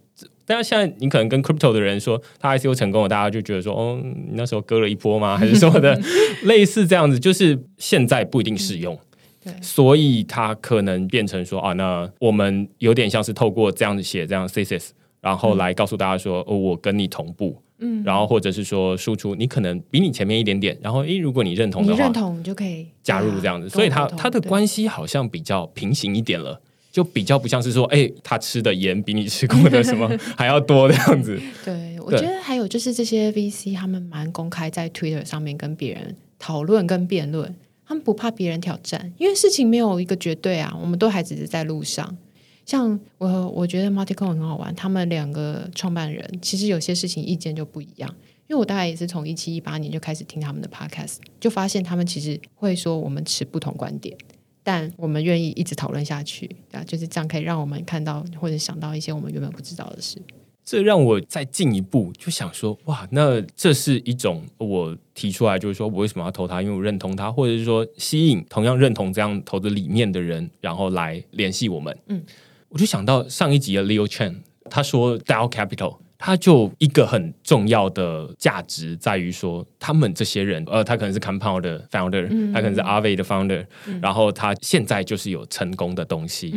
[0.47, 5.35] 但是现在你可能跟 crypto 的人说他 ICO 成功了，大家就觉得说，哦，你那时候割了一波吗？
[5.37, 5.99] 还是什么的？
[6.43, 8.97] 类似这样子，就是现在不一定适用。
[9.43, 26.61] 对，所以它可能变成说啊，那我们有点像是透过这样子写这样 thesis，然后来告诉大家说，哦，我跟你同步，嗯，然后或者是说输出，你可能比你前面一点点，然后诶，如果你认同的话，你认同你就可以加入这样子，所以它它的关系好像比较平行一点了。
[26.97, 31.39] 就比较不像是说，哎，他吃的盐比你吃过的什么 还要多这样子。
[31.63, 37.55] 对，我觉得还有就是这些 VC 他们蛮公开在 Twitter 上面跟别人讨论跟辩论，
[37.85, 42.17] 他们不怕别人挑战，因为事情没有一个绝对啊，我们都还只是在路上。
[42.65, 48.09] 像我，我觉得 Multicoin 很好玩，他们两个创办人其实有些事情意见就不一样，
[48.47, 54.17] 因为我大概也是从一七一八年就开始听他们的 Podcast，就发现他们其实会说我们持不同观点。
[54.67, 60.21] 但我们愿意一直讨论下去，啊，就是这样可以让我们看到或者想到一些我们原本不知道的事。
[60.65, 71.97] 这让我再进一步就想说，哇，那这是一种我提出来，就是说我为什么要投他，因为我认同他，或者是说吸引同样认同这样投资理念的人，然后来联系我们。
[72.07, 72.21] 嗯，
[72.67, 75.99] 我就想到上一集的 Leo Chen，他说 DAO Capital。
[76.17, 83.65] 他就一个很重要的价值在于说，他们这些人，呃，他可能是 Compound 的 founder，他可能是 Aave 的 founder，
[84.01, 86.51] 然后他现在就是有成功的东西，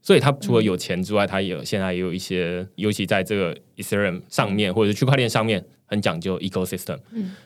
[0.00, 6.98] 所以他除了有钱之外，他有现在也有一些，尤其在这个 Ethereum 上面或者是区块链上面很讲究 ecosystem，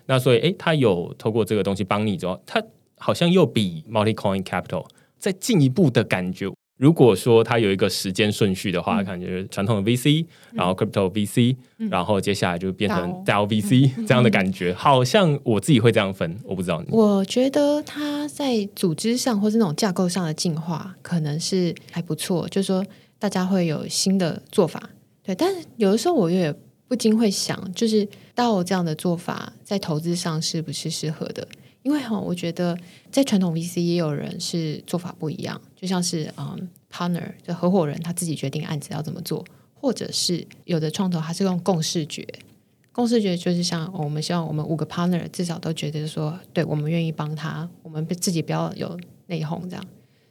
[0.06, 2.62] 那所以诶，他有透过这个东西帮你之后，他
[2.98, 4.86] 好像又比 Multicoin Capital
[5.18, 6.48] 再进一步的感觉。
[6.80, 11.54] 如果说它有一个时间顺序的话，感觉传统的 VC，然后 Crypto VC，
[11.90, 16.88] 然后接下来就变成 DAO VC 这样的感觉，好像我自己会这样分，我不知道你。
[16.90, 22.82] 我觉得它在组织上或是那种架构上的进化，可能是还不错，就是说
[23.18, 24.88] 大家会有新的做法，
[25.22, 25.34] 对。
[25.34, 26.50] 但是有的时候我也
[26.88, 31.46] 不禁会想，就是 DAO 这样的做法在投资上是不是适合的？
[31.82, 32.76] 因为哈，我觉得
[33.10, 42.26] 在传统 VC 也有人是做法不一样，就像是嗯，partner 的合伙人他自己决定案子要怎么做，或者是有的创投他是用共视觉，
[42.92, 49.86] 共视觉就是像我们希望我们五个 partner 至少都觉得说，对我们愿意帮他，我们自己不要有内讧这样。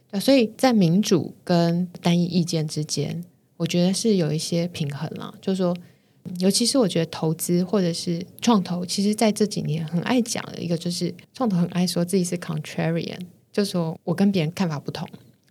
[0.08, 3.24] 对，所以在民主跟单一意见之间，
[3.56, 5.76] 我觉得是有一些平衡了，就是说。
[6.38, 13.18] 尤其是我觉得投资或者是创投，其实在这几年很爱讲的一个，就是创投很爱说自己是 contrarian，
[13.52, 15.08] 就说我跟别人看法不同，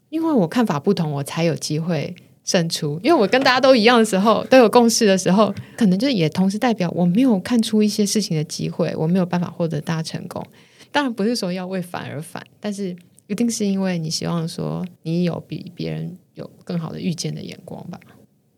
[0.09, 2.99] 因为我看法不同，我才有机会胜出。
[3.03, 10.45] 因为我跟大家都一样的时候，都有共识的时候，可能就也同时代表我没有看出一些事情的机会，我没有办法获得大成功。
[10.91, 12.95] 当然不是说要为反而反，但是
[13.27, 17.99] 一定是因为你希望说你有比别人有更好的预见的眼光吧。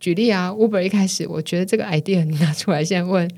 [0.02, 3.30] 举例啊，Uber 一开始我觉得这个 idea 你拿出来现在问，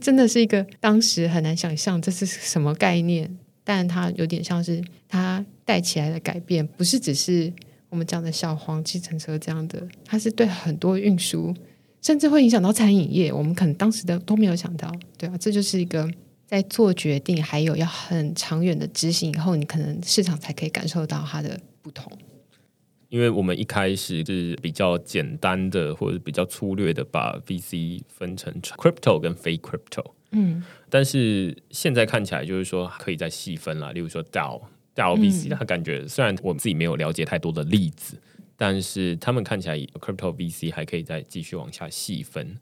[0.00, 3.28] 真的是一个当时很难想象这是什么概念，
[3.64, 7.52] 但它有点像是它带起来的改变，不是只是
[7.88, 11.52] 我们讲的小黄计程车这样的，它是对很多运输，
[12.00, 16.08] 甚至会影响到餐饮业，我们可能当时的都没有想到，对啊，这就是一个
[16.46, 22.12] 在做决定，还有要很长远的执行以后，你可能市场才可以感受到它的不同。
[23.14, 33.92] 因为我们一开始是比较简单的，或者比较粗略的把 VC 分成 crypto 跟非 crypto，嗯，但是现在看起来就是说可以再细分了。
[33.92, 34.60] 例如说 DAO
[34.96, 38.20] DAO VC，它感觉虽然我自己没有了解太多的例子，
[38.56, 42.58] 但是他们看起来 crypto VC 还可以再继续往下细分。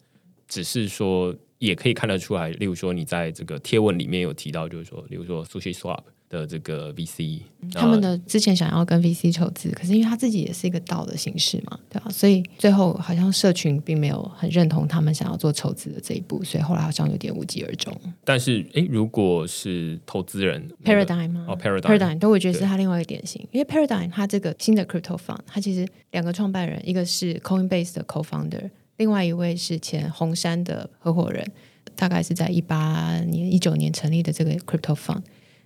[0.47, 6.03] 只是说也可以看得出来，例如说你在这个贴文里面有提到，就是说，例如说 Sushi Swap。
[6.33, 7.41] 的这个 VC，
[7.75, 12.11] 他们的之前想要跟 VC 筹资，可是因为他自己也是一个道的形式嘛，对吧？
[12.11, 17.95] 所以最后好像社群并没有很认同他们想要做筹资的这一步，所以后来好像有点无疾而终。
[18.25, 21.45] 但是，哎，如果是投资人 Paradigm 吗？
[21.47, 31.47] 哦，Paradigm，都会觉得是他另外一个典型，因为 Paradigm 它这个新的 Crypto Fund，它其实两个创办人，一个是 Coinbase 的 Co-founder，另外一位是前红杉的合伙人，
[31.95, 35.21] 大概是在一八年、一九年成立的这个 Crypto Fund。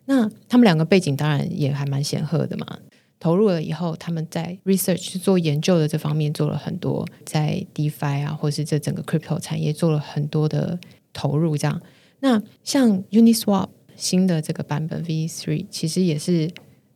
[0.06, 2.66] 那他们两个背景当然也还蛮显赫的嘛。
[3.18, 10.78] 投入了以后，他们在 research 去做研究的这方面做了很多，在 DeFi 啊，或是这整个 crypto 产业做了很多的
[11.12, 11.56] 投入。
[11.56, 11.80] 这样，
[12.20, 16.50] 那像 Uniswap 新的这个版本 V3，其实也是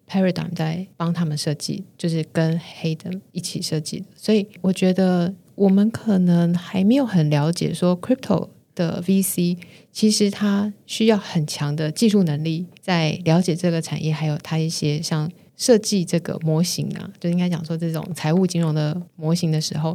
[0.07, 4.07] Paradigm 在帮他们设计，就是跟 hate 一起设计的。
[4.15, 9.57] 所以我觉得我们可能还没有很了解说 crypto 的 VC，
[9.93, 19.95] 其实他需要很强的技术能力，在了解这个产业，还有他一些像设计这个模型啊，就应该讲说这种财务金融的模型的时候，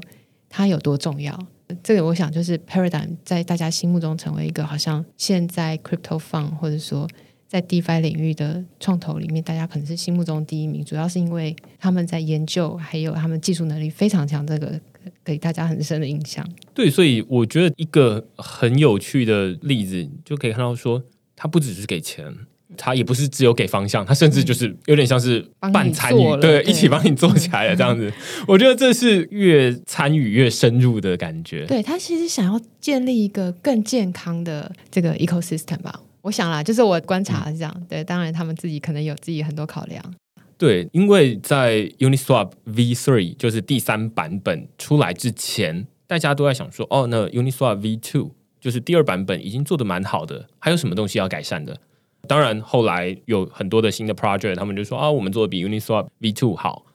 [0.50, 1.38] 它有多重要。
[1.82, 7.10] 这个我想就是 Paradigm 在大家心目中成为一个好像现在 Crypto Fund 或者说
[7.48, 14.80] 在 DeFi 领域的创投里面，大家可能是心目中第一名，主要是因为他们在研究，还有他们技术能力非常强，这个
[15.24, 16.48] 给大家很深的印象。
[16.74, 21.02] 对，所以我觉得一个很有趣的例子，就可以看到说，
[21.36, 22.34] 他不只是给钱，
[22.78, 28.12] 他也不是只有给方向，他甚至就是有点像是半参与，对，一起帮你做起来了这样子。
[28.48, 31.66] 我觉得这是越参与越深入的感觉。
[31.66, 36.02] 对他其实想要建立一个更健康的这个 ecosystem 吧。
[36.22, 37.84] 我想啦，就是我观察是这样。
[37.88, 40.04] 对，当然他们自己可能有自己很多考量。
[40.58, 48.32] 对，因为在 Uniswap V3 就是第三版本出来之前，大家都在想说，哦，那 Uniswap V2
[48.62, 51.78] 就是第二版本已经做的蛮好的，还有什么东西要改善的？
[52.28, 56.86] 当然，后来有很多的新的 project，他们就说啊，我们做的比 Uniswap V2 好。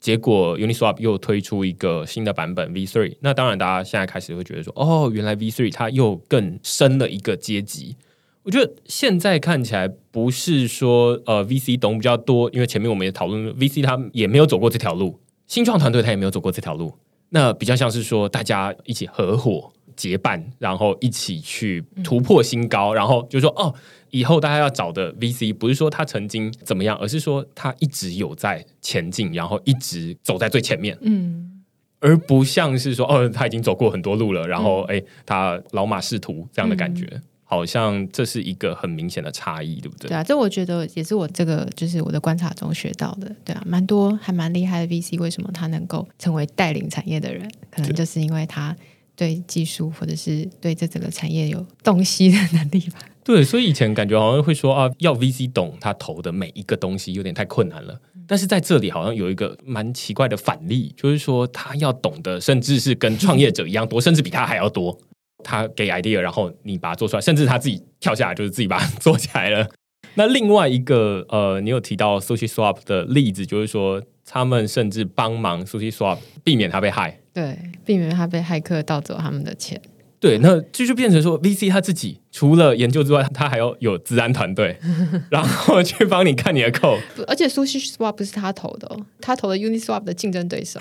[0.00, 7.96] 结果 Uniswap 又推出一个新的版本 V3，那当然大家现在开始会觉得说，哦，原来 V3 它又更深了一个阶级。
[8.44, 16.92] 我觉得现在看起来不是说呃 VC 懂比较多，因为前面我们也讨论 VC 他也没有走过这条路，新创团队他也没有走过这条路，
[17.30, 23.74] 那比较像是说大家一起合伙结伴，然后一起去突破新高，然后就说哦，
[24.10, 31.62] 以后大家要找的 VC 不是说他曾经怎么样，而是说他一直有在前进，然后一直走在最前面，嗯，
[31.98, 37.08] 而不像是说哦他已经走过很多路了，然后哎他老马仕途这样的感觉。
[37.54, 40.08] 好像这是一个很明显的差异，对不对？
[40.08, 43.30] 对啊，这我觉得也是我这个就是我的观察中学到的。
[43.44, 47.48] 对啊，蛮多还蛮厉害的 VC，为什么他能够成为带领产业的人？
[47.70, 48.76] 可能就是因为他
[49.14, 52.98] 对技术或者是对这整个产业有洞悉的能力吧。
[53.22, 58.00] 对，所以以前感觉好像会说啊，要 VC 懂他投的每一个东西，有点太困难了。
[58.26, 64.98] 但是在这里好像有一个蛮奇怪的反例，就是说他要懂得，甚至是跟创业者一样多，甚至比他还要多。
[65.44, 69.68] 他给 idea，然后你把它做出来，甚至他自己跳下来，就是自己把它做起来了。
[70.16, 79.80] 那另外一个呃，你有提到 Sushi Swap 的例子，就是说他们甚至帮忙 Sushi Swap 避免他被害，对，避免他被骇客盗走他们的钱。
[80.20, 84.78] 对，那这就变成说 VC 他自己除了研究之外，他还要有治安团队，
[85.30, 87.00] 然后去帮你看你的 code。
[87.28, 90.80] 而且 Sushi Swap 不是他投的，哦他投的 Uniswap 的竞争对手。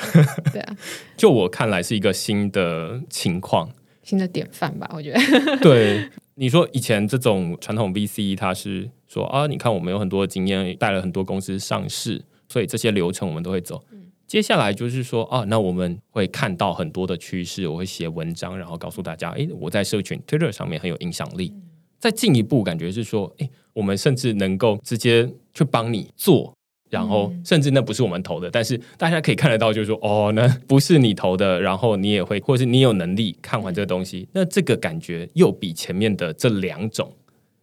[0.53, 0.77] 对啊，
[1.17, 3.69] 就我看来是一个新的情况。
[4.03, 5.57] 新的典范吧，我觉得。
[5.57, 13.83] 对，你说以前这种传统 VC，他是说啊，你看我们有很多的经验，带了很多公司上市，所以这些流程我们都会走。
[14.27, 21.53] 接下来就是说啊，那我们会看到很多的趋势，我会写文章，然后告诉大家，哎，我在社群 Twitter 上面很有影响力。
[21.99, 26.53] 再进一步，感觉是说，哎，我们甚至能够直接去帮你做。
[26.93, 37.11] 然后，甚至那不是我们投的，但是大家可以看得到，就是说，哦，那不是你投的，然后你也会，或者是你有能力看完这个东西，那这个感觉又比前面的这两种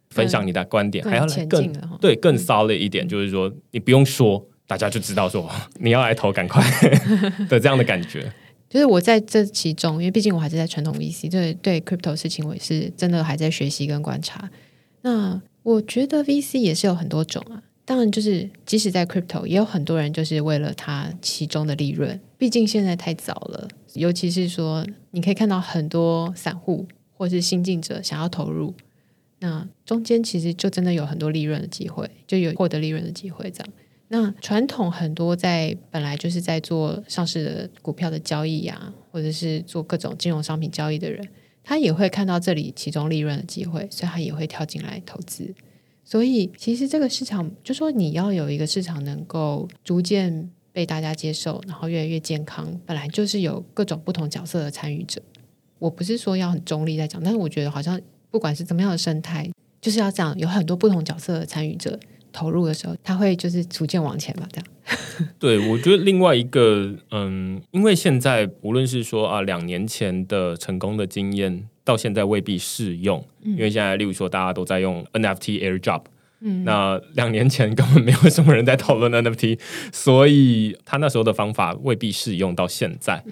[0.09, 1.71] 分享你的观点还要更
[2.01, 6.61] 对更 solid 一点，就是说你不用说，大家就知道说你要来投，赶快
[7.47, 8.29] 的这样的感觉。
[8.69, 14.49] 就是我在这其中，因为毕竟我还是在传统 VC，对对 crypto 事情，我也是真的还在学习跟观察。
[15.03, 17.63] 那我觉得 VC 也是有很多种啊。
[17.91, 22.17] 当然，就是即使在 crypto，也有很多人就是为了它其中的利润。
[22.37, 28.73] 毕竟现在太早了，尤其是说你可以看到很多散户或是新进者想要投入，
[29.39, 33.51] 那中间其实就真的有很多利润的机会，就有获得利润的机会。
[33.51, 33.73] 这样，
[34.07, 41.27] 那传统很多在本来就是在做上市的股票的交易呀，或者是做各种金融商品交易的人，
[41.61, 45.53] 他也会看到这里其中利润的机会，所以他也会跳进来投资。
[46.03, 55.21] 所以，其实这个市场，就说你要有一个市场能够逐渐被大家接受，然后越来越健康，本来就是有各种不同角色的参与者。
[55.79, 57.99] 我不是说要很中立在讲，但是我觉得好像
[58.29, 59.49] 不管是怎么样的生态，
[59.79, 61.97] 就是要这样，有很多不同角色的参与者
[62.31, 64.47] 投入的时候，他会就是逐渐往前吧。
[64.51, 64.67] 这样。
[65.39, 71.69] 对，我觉得另外一个，嗯，因为现在无论是说啊，两年前的成功的经验。
[71.83, 76.03] 到现在未必适用，因为现在例如说大家都在用 NFT AirDrop，
[76.41, 79.59] 嗯，那两年前根本没有什么人在讨论 NFT，
[79.91, 83.23] 所以他那时候的方法未必适用到现在。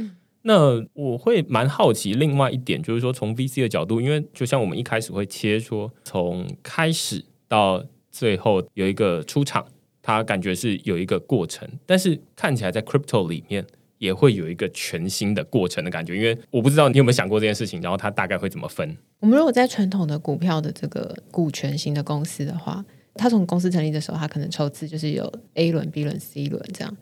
[0.43, 9.65] 那我会蛮好奇，另外一点就是说，从 VC 的角度，因为就像我们一开始会切说，从开始到最后有一个出场，
[10.01, 13.67] 它感觉是有一个过程，但是看起来在 Crypto 里面
[13.99, 16.17] 也会有一个全新的过程的感觉。
[16.17, 18.97] 因为我不知道你有没有想过这件事情，然后它大概会怎么分？
[19.19, 22.83] 我们如果在传统的股票的这个股权型的公司的话，
[23.13, 26.97] 它从公司成立的时候，它可能筹资就是有 A 轮、B 轮、C 轮这样。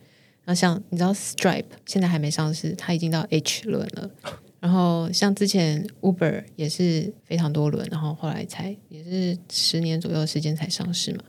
[0.45, 4.09] 那像你知道 Stripe 现在还没上市，它已经到 H 轮了。
[4.59, 11.19] 然后像之前 Uber 也是非常多轮，然后后来才也是十年左右的时间才上市嘛。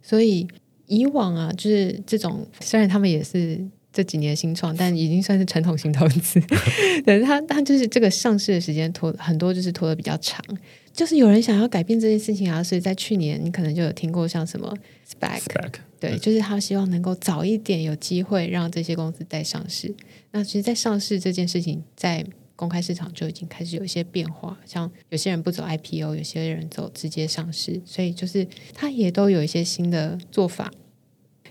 [0.00, 0.46] 所以
[0.86, 3.60] 以往啊，就是这种虽然他们也是
[3.92, 6.40] 这几年新创，但已经算是传统型投资。
[7.04, 10.44] 对，它它就是这个上市的时间拖很多，就是拖的比较长。
[10.92, 14.76] 就是有人想要改变这件事情啊，所以在去年你可能就有听过像什么
[15.08, 15.42] SPAC，
[16.00, 19.94] 对，就是他希望能够早一点有机会让这些公司再上市。
[20.32, 22.26] 那其实，在上市这件事情，在
[22.56, 30.72] 公开市场就已经开始有一些变化，像有些人不走 IPO，有些人走直接上市，所以就是他也都有一些新的做法。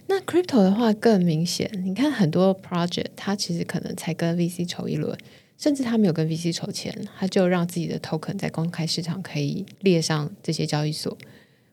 [0.08, 5.18] 那 Crypto 的话更明显，你看很多 project，它其实可能才跟 VC 筹一轮。
[5.60, 11.18] 甚至他没有跟 VC 筹钱，他就让自己的 token 在公开市场可以列上这些交易所，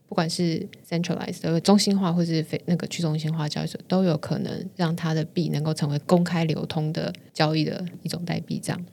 [0.08, 8.58] 不管是 centralized 的中心化，或是非那个去中心化交易所，都有可能让他的币能够成为公开流通的交易的一种代币。
[8.58, 8.86] 这样，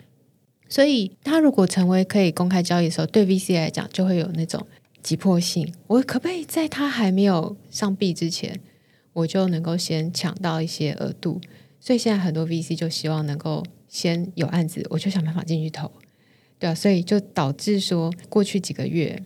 [0.68, 4.68] 所以他如果成为可以公开交易的时候，对 VC 来讲就会有那种
[5.02, 5.74] 急迫性。
[5.88, 8.60] 我可不可以在他还没有上币之前，
[9.14, 11.40] 我就能够先抢到一些额度？
[11.80, 13.64] 所以现在很多 VC 就希望能够。
[13.92, 15.92] 先有案子，我就想办法进去投，
[16.58, 19.22] 对啊，所以就导致说，过去几个月，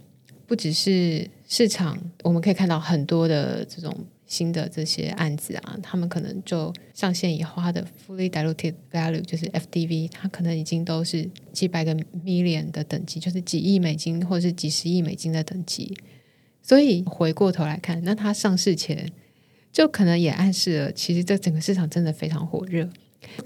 [0.48, 11.94] 不只是市场，我们可以看到很多的这种新的这些案子啊，他们可能就上线以后，它的 fully diluted value 就是 FDV，它可能已经都是几百个
[12.26, 15.96] million 的等级，就是几亿美金或者是几十亿美金的等级。
[16.64, 19.08] 所以回过头来看，那它上市前
[19.76, 22.90] 就可能也暗示了，其实这整个市场真的非常火热。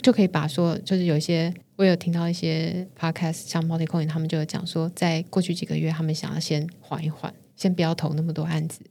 [0.03, 8.81] 就可以把说，就是有一些我有听到一些 podcast，像 Multicoin，他们就有讲说，在过去几个月，他们想要先缓一缓，先不要投那么多案子，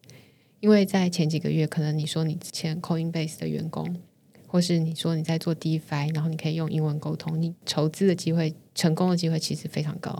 [0.58, 3.94] 因为在前几个月，可能你说你之前 Coinbase 的员工，
[4.48, 10.18] 或是你说你在做 DeFi，然后你可以用英文沟通，你筹资的机会、成功的机会其实非常高，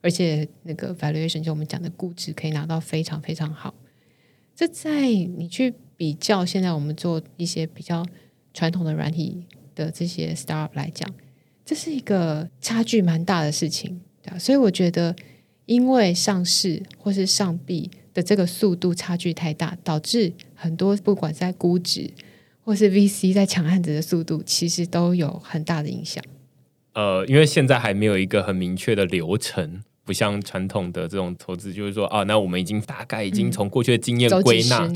[0.00, 3.74] 而且那个 valuation 就我们讲的估值可以拿到非常非常好。
[4.56, 8.04] 这在你去比较现在我们做一些比较
[8.52, 9.44] 传统的软体。
[9.76, 11.12] 的这些 startup 来讲，
[11.64, 15.16] 这是一个差距蛮大的事情，对啊，所以我觉得，
[15.66, 22.08] 因为上市或是上币的这个速度差距太大，导致很多不管在估值
[22.62, 26.22] 或是 VC 在抢案子的速度，其实都有很大的影响。
[26.92, 34.86] 呃，因为现在还没有一个很明确的流程，不像传统的这种投资，就是说啊，那我们已经大概已经从过去的经验归纳，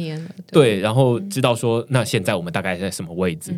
[0.52, 3.52] 对，然后知道说，那现在我们大概在什么位置。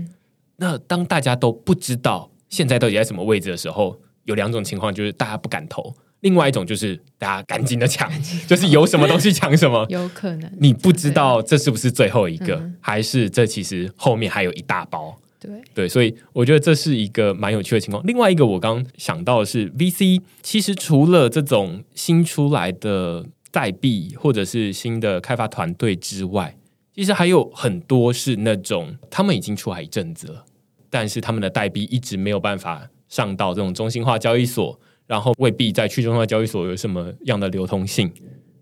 [0.56, 8.10] 那当大家都不知道现在到底在什么位置的时候，有两种情况，就是大家不敢投；另外一种就是大家赶紧的 抢，
[8.46, 9.86] 就是有什么东西抢什么。
[9.90, 15.16] 有可能你不知道这是不是最后一个，还是这其实后面还有一大包。
[15.40, 18.06] 对对，所以我觉得这是一个蛮有趣的情况。
[18.06, 26.56] 另外一个我刚想到的是，VC 其实除了这种新出来的代币或者是新的开发团队之外，
[26.94, 30.44] 其实还有很多是那种他们已经出来一阵子了。
[30.90, 38.12] 但是他们的代币一直没有办法上到这种中心化交易所，然后未必在去中心化交易所有什么样的流通性。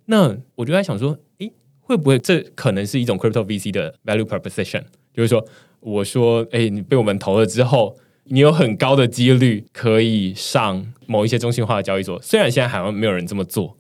[0.04, 1.50] 那我就在想说，诶，
[1.80, 4.84] 会不会这可能是一种 crypto VC 的 value proposition？
[5.14, 5.44] 就是说，
[5.88, 12.20] 我说，诶，你被我们投了之后，你有很高的几率可以上某一些中心化的交易所。
[12.22, 13.76] 虽然现在好像没有人这么做。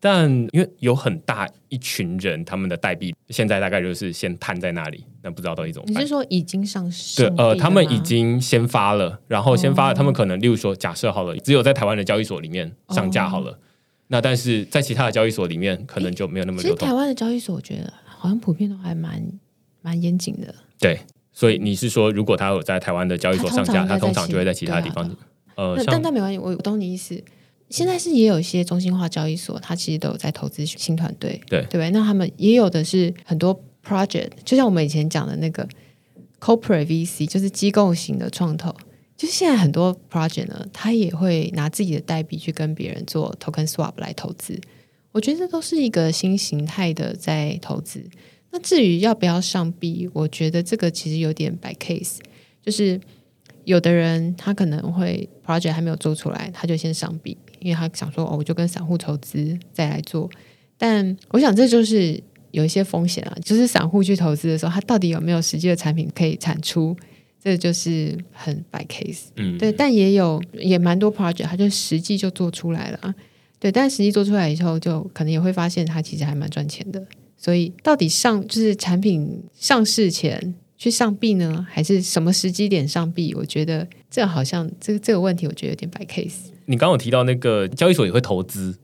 [0.00, 5.94] 但因为有很大一群人，他们的代币现在大概就是先摊在那里，那不知道到底怎么办。
[5.94, 7.22] 你是说已经上市？
[7.22, 13.58] 对，呃，他们已经先发了，然后先发了，他们可能例如说，假设好了，只有在台湾的交易所里面上架好了，
[14.08, 16.60] 那但是在其他的交易所里面可能就没有那么。
[16.60, 19.26] 其实台湾的交易所，我觉得好像普遍都还蛮
[19.80, 20.54] 蛮严谨的。
[20.78, 21.00] 对，
[21.34, 25.04] 所以你是说，如果他有在台湾的交易所上架，他通常就会在其他地方。
[25.56, 27.20] 呃，但但没关系，我懂你意思。
[27.70, 31.90] 现在是也有一些中心化交易所，它其实都有在投资新团队，对对不对？
[31.90, 35.68] 那他们也有的是很多 project，就像我们以前讲的那个
[36.40, 38.70] corporate VC，就是机构型的创投，
[39.16, 44.60] 就是现在很多 project 呢，它也会拿自己的代币去跟别人做 token swap 来投资。
[45.10, 48.04] 我觉得这都是一个新形态的在投资。
[48.54, 52.18] 那至于要不要上币，我觉得这个其实有点 by case，
[52.62, 53.00] 就是
[53.64, 57.36] 有的人他可能会 project 还没有做出来，他就先上币。
[57.58, 60.30] 因为他想说哦，我就跟散户投资再来做，
[60.78, 63.36] 但我想这就是有一些风险啊。
[63.42, 66.96] 就是散户去投资的时候，他到底有没有实际的产品可以产出，
[67.42, 69.24] 这就是很白 case。
[69.36, 73.12] 嗯，对，但也有也蛮多 project，它就实际就做出来了啊。
[73.58, 77.02] 对，但实际做出来以后，就可能也会发现它其实还蛮赚钱的。
[77.44, 83.34] 所以到底上就是产品上市前去上币呢，还是什么时机点上币？
[83.34, 86.46] 我觉得这好像这个这个问题，我觉得有点白 case。
[86.64, 88.74] 你刚刚有提到那个交易所也会投资，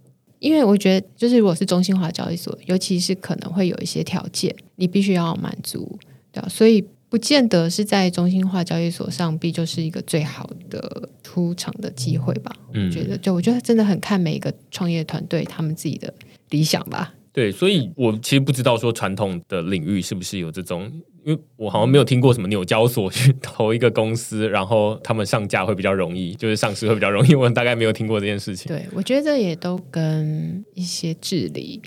[0.40, 5.98] 因为我觉得，就是如果是中心化交易所，尤其是可能会有一些条件，你必须要满足，
[6.30, 6.48] 对吧？
[6.50, 12.54] 所以不见得是在中心化交易所上币就是一个最好的出场的机会吧？
[12.74, 16.12] 嗯我觉得，就我觉得真的很看每一个创业团队他们自己的
[16.50, 17.14] 理想吧。
[17.32, 20.90] 对，所以我其实不知道说传统的领域是不是有这种，
[21.24, 28.66] 因为我好像没有听过什么纽交所去 投一个公司，然后他们上架会比较容易，就是上市会比较容易，我大概没有听过这件事情。
[28.68, 31.80] 对，我觉得这也都跟一些治理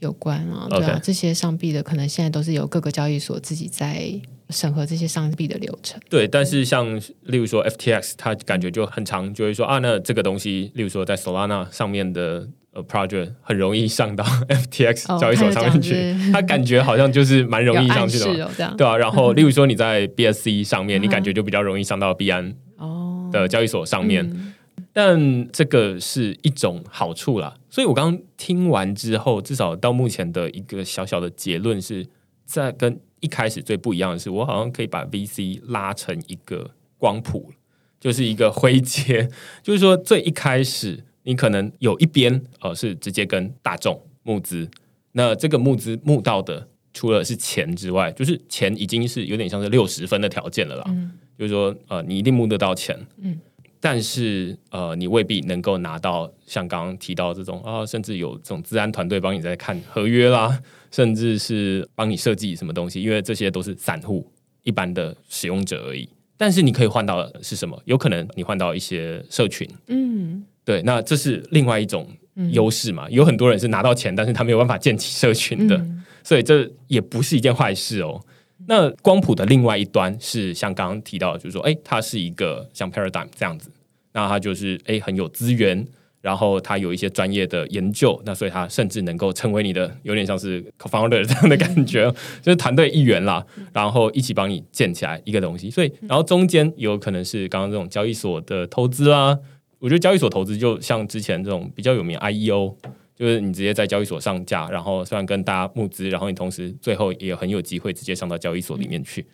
[0.00, 4.12] 有关啊，对啊这些上币的可能现在都是由各个交易所自己在
[4.50, 5.98] 审核这些上币的流程。
[6.10, 18.50] 对，但是像例如说 FTX，它感觉就很长，就会说啊，那这个东西，例如说在 Solana 上面的呃 project 很容易上到 FTX 哦交易所上面去它有这样，子它感觉好像就是蛮容易上去的。
[18.76, 24.54] 对啊，然后 例如说你在 BSC 上面，你感觉就比较容易上到币安哦，的交易所上面，嗯。
[24.92, 27.54] 但这个是一种好处啦。
[27.68, 32.06] 所以我刚刚听完之后，至少到目前的一个小小的结论是，
[32.44, 37.52] 在跟一开始最不一样的是，我好像可以把 VC 拉成一个光谱，
[38.00, 39.28] 就是一个灰阶，
[39.62, 44.68] 就是说最一开始你可能有一边呃是直接跟大众募资，
[45.12, 50.84] 那这个募资募到的除了是钱之外，就是钱已经是有点像是六十分的条件了啦。
[50.88, 53.38] 嗯就是说，呃，你一定募得到钱，嗯，
[53.78, 60.60] 但是呃，你未必能够拿到像刚刚提到这种啊，甚至有这种治安团队帮你在看合约啦，
[60.90, 64.28] 甚至是帮你设计什么东西，因为这些都是散户
[64.64, 66.08] 一般的使用者而已。
[66.36, 67.80] 但是你可以换到的是什么？
[67.84, 72.06] 有可能你换到一些社群，嗯对，那这是另外一种
[72.52, 73.10] 优势嘛。
[73.10, 78.20] 有很多人是拿到钱，但是他没有办法建起社群的，嗯所以这也不是一件坏事哦。
[78.68, 83.68] 那光谱的另外一端是像刚刚提到，就是说，哎，它是一个像 Paradigm 这样子，
[84.12, 85.84] 那它就是哎很有资源，
[86.20, 92.08] 然后它有一些专业的研究，那所以它甚至能够成为你的有点像是 co-founder 这样的感觉，
[92.42, 95.68] 就是团队一员啦，然后一起帮你建起来一个东西。
[95.70, 99.36] 所以，然后中间有可能是刚刚这种交易所的投资啦，
[99.80, 102.76] 我觉得交易所投资就像之前这种比较有名 IEO。
[103.16, 109.26] 就是你直接在交易所上架，然后虽然跟大家募资，然后你同时最后也很有机会直接上到交易所里面去。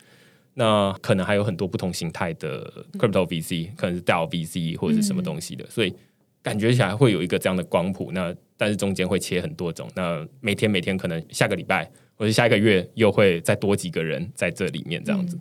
[0.55, 5.95] 那可能还有很多不同形态的 crypto VC，可能是 DAO VC 或者是什么东西的，所以
[6.43, 8.11] 感觉起来会有一个这样的光谱。
[8.13, 15.39] 那但是中间会切很多种，那每天每天可能下个礼拜或者下一个月又会再多几个人在这里面这样子。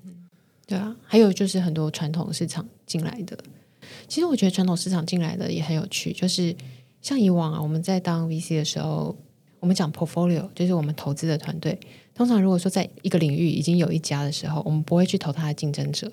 [0.68, 3.36] 对啊，还有就是很多传统市场进来的，
[4.08, 6.56] 其实我觉得传统市场进来的也很有趣，就是
[7.02, 9.16] 像以往啊，我们在当 VC 的时候，
[9.60, 11.80] 我们讲 portfolio，就是我们投资的团队，
[12.14, 16.12] 通常如果说在一个领域已经有一家的时候，我们不会去投他的竞争者。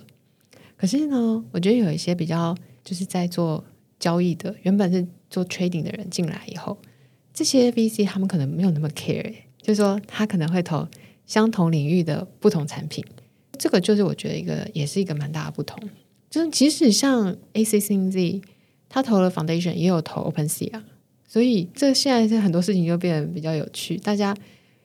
[0.76, 3.64] 可是呢，我觉得有一些比较就是在做
[4.00, 6.76] 交易的，原本是做 trading 的人进来以后，
[7.32, 10.88] 这些 VC 他们可能没有那么 care，就是说他可能会投
[11.24, 13.04] 相同领域的不同产品。
[13.58, 15.78] 这个就是我觉得一个也是一个蛮大的不同。
[16.32, 18.42] 就是即使像 ACCZ，
[18.88, 20.82] 他投了 Foundation，也有投 OpenSea，啊
[21.28, 23.98] 所以这现在是很多事情就变得比较有趣。
[23.98, 24.34] 大家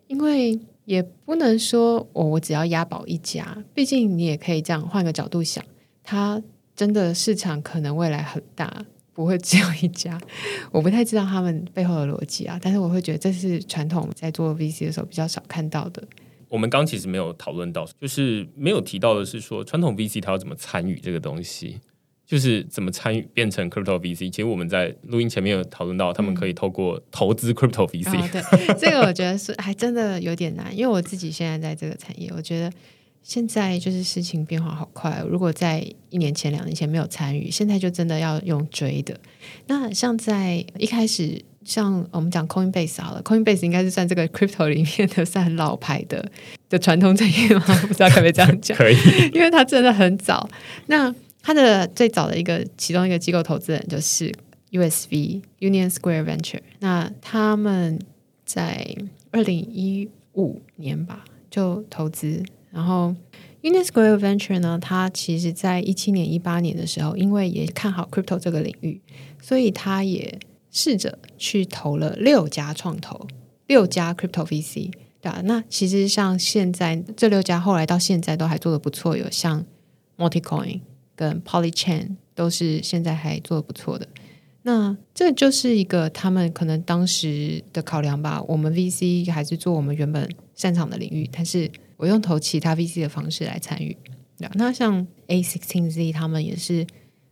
[0.08, 5.64] 因为也不能说我、我只要押宝一家，毕竟你也可以这样换个角度想，
[6.04, 6.43] 它
[6.76, 8.86] 真的市场可能未来很大。
[9.14, 10.22] 不会只有一家，
[10.70, 16.04] 我不太知道他们背后的逻辑啊，但是我会觉得这是传统在做 VC 的时候比较少看到的。
[16.50, 21.80] 我们刚其实没有讨论到，就是没有提到的是说，传统 VC 它要怎么参与这个东西，
[22.26, 24.30] 就是怎么参与变成 crypto VC。
[24.30, 32.72] 其实我们在录音前面有讨论到，他们可以透过投资 crypto VC，、哦，对，这个我觉得是还真的有点难，因为我自己现在在这个产业，我觉得
[33.22, 35.22] 现在就是事情变化好快。
[35.28, 39.20] 如果在一年前、两年前没有参与，现在就真的要用追的。
[39.68, 46.26] 那像在一开始，像我们讲 Coinbase 好了，Coinbase 应该是算这个 crypto 里面的算很老牌的
[46.70, 47.61] 的传统产业吗？
[47.86, 48.78] 不知道可不可以这样讲？
[48.78, 48.95] 可以。
[49.34, 50.49] 因为它真的很早。
[50.86, 54.32] 那它的最早的一个其中一个机构投资人就是
[54.72, 56.61] USV Union Square Venture。
[56.80, 57.99] 那他们
[58.45, 58.95] 在
[59.32, 63.13] 二零一五年吧就投资，然后
[63.61, 69.01] Union Square Venture 呢，它其实在一七年、一八年的时候，因为也看好 crypto 这个领域，
[69.41, 70.39] 所以它也
[70.78, 73.28] 试着去投了六家创投，
[73.66, 74.92] 六家 crypto VC。
[75.20, 79.66] 对啊，那其实像现在这六家后来到现在都还做的不错，有像
[80.18, 80.82] Multicoin
[81.16, 84.08] 跟 Polychain 都是现在还做的不错的。
[84.62, 88.40] 那这就是一个他们可能当时的考量吧。
[88.48, 93.98] 我们 VC 还是做我们原本擅长的领域，但是我用投其他 VC 的方式来参与。
[94.54, 96.86] 那像 A16Z 他们也是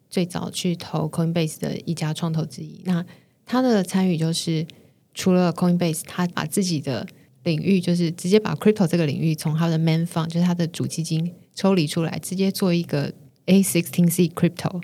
[0.09, 2.81] 最早去投 Coinbase 的一家创投之一。
[2.85, 3.05] 那
[3.45, 4.65] 他的参与就是
[5.13, 7.07] 除了 Coinbase，他把自己的
[7.43, 13.13] 领域就是直接把 Crypto 这个领域从他的 Main Fund，就是他的主基金抽离出来，直接做一个
[13.45, 14.81] A16C Crypto。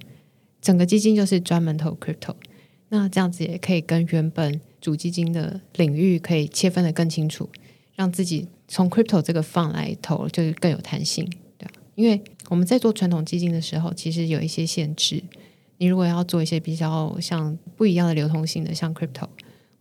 [0.61, 2.35] 整个基金就是专门投 crypto，
[2.89, 7.49] 那这样子也可以跟原本主基金的领域可以切分的更清楚，
[7.95, 15.23] 让自己从 crypto 这个放来投，就是更有弹性，对因为我们在做传统基金的时候，其实有一些限制。
[15.81, 19.27] 你如果要做一些比较像不一样的流通性的，像 crypto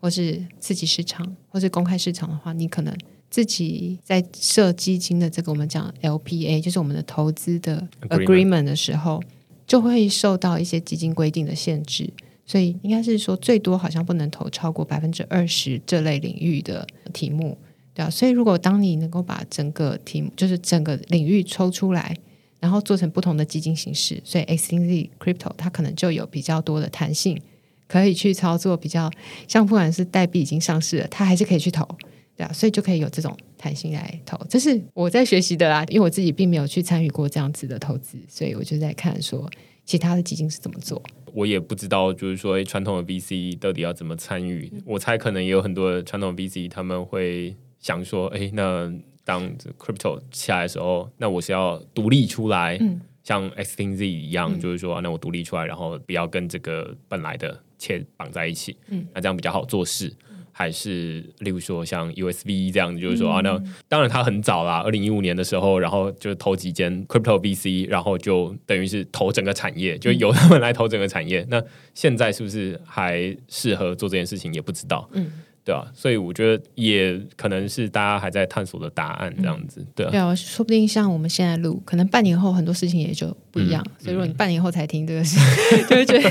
[0.01, 2.97] 或是刺激市场或是公开市场的话，你可能
[3.29, 9.23] 自己在设基金的这个我们讲 LPA，就是我们的投资的 agreement 的时候。
[9.67, 12.13] 就会受到一些基金规定的限制，
[12.45, 17.57] 所以应该是说最多好像不能投超过百分之二十这类领域的题目，
[17.95, 18.11] 对啊。
[18.11, 22.17] 所以如果当你能够把整个题目，就是整个领域抽出来，
[22.61, 27.41] 然后做成不同的基金形式，所以 XZ Crypto 它可能就有比较多的弹性，
[27.89, 29.11] 可以去操作比较
[29.49, 31.89] 像不管是代币已经上市了，它还是可以去投。
[32.37, 35.85] 对啊，所以就可以有这种弹性来投，这是我在学习的啦。
[35.91, 39.51] 因为我自己并没有去参与过这样子的投资，所以我就在看说
[39.85, 41.03] 其他的基金是怎么做。
[41.35, 44.73] 我也不知道，就是说传统的 VC 到底要怎么参与。
[44.87, 48.91] 我猜可能也有很多传统 VC 他们会想说，哎，那
[49.31, 52.77] 当 crypto 起来的时候，那我是要独立出来，
[53.23, 60.13] 像 XTZ 一样，就是说，那我独立出来，然后不要跟这个本来的切绑在一起，嗯，那这样比较好做事。
[60.53, 63.57] 还是例如说像 USB 这样子，就是说啊，那
[63.89, 71.47] 当然它很早啦，二零一五年的时候，然后就投几间 Crypto VC，然后就等于是投整个产业，就由他们来投整个产业。
[71.49, 71.63] 那
[71.95, 75.09] 现在是不是还适合做这件事情，也不知道。
[75.13, 75.31] 嗯。
[75.71, 80.11] 对啊，所以我觉得也可能是大家还在探索的答案这样子，对啊。
[80.11, 83.85] 对啊，说不定像我们现在录，可能半年后很多事情也就不一样。
[83.99, 85.39] 所以如果你半年后才听这个事，
[85.89, 86.31] 就会觉得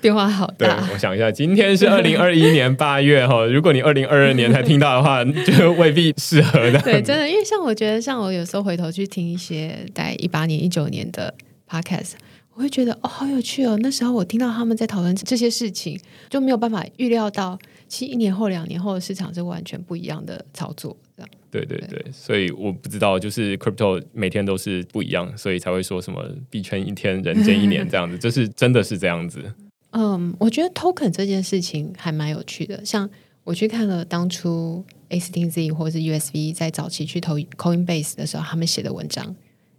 [0.00, 0.86] 变化好大。
[0.92, 6.78] 我想一下，今天是二零二一年 八月哈，如果你二零二二年才听到的话，就未必适合的。
[6.82, 11.32] 对，真的，因为像我觉得，像我有时候回头去听一些在一八年、一九年的
[11.66, 12.12] podcast。
[12.54, 13.78] 我会觉得哦，好有趣哦！
[13.82, 17.58] 那时候我听到他们在讨论这些事情，就没有办法预料到，
[17.88, 20.96] 其实一年后、两年后的市场是完全不一样的操作。
[21.16, 29.42] 这样，对对对，所以我不知道，就是 crypto 每天都是不一样，所以才会说什么币圈一天，人间一年这样子，就是真的是这样子。
[29.92, 32.84] 嗯，我觉得 token 这件事情还蛮有趣的。
[32.84, 33.08] 像
[33.44, 39.34] 我去看了当初 ACTZ 或者是 USB 在早期去投 Coinbase 的时候，他们写的文章，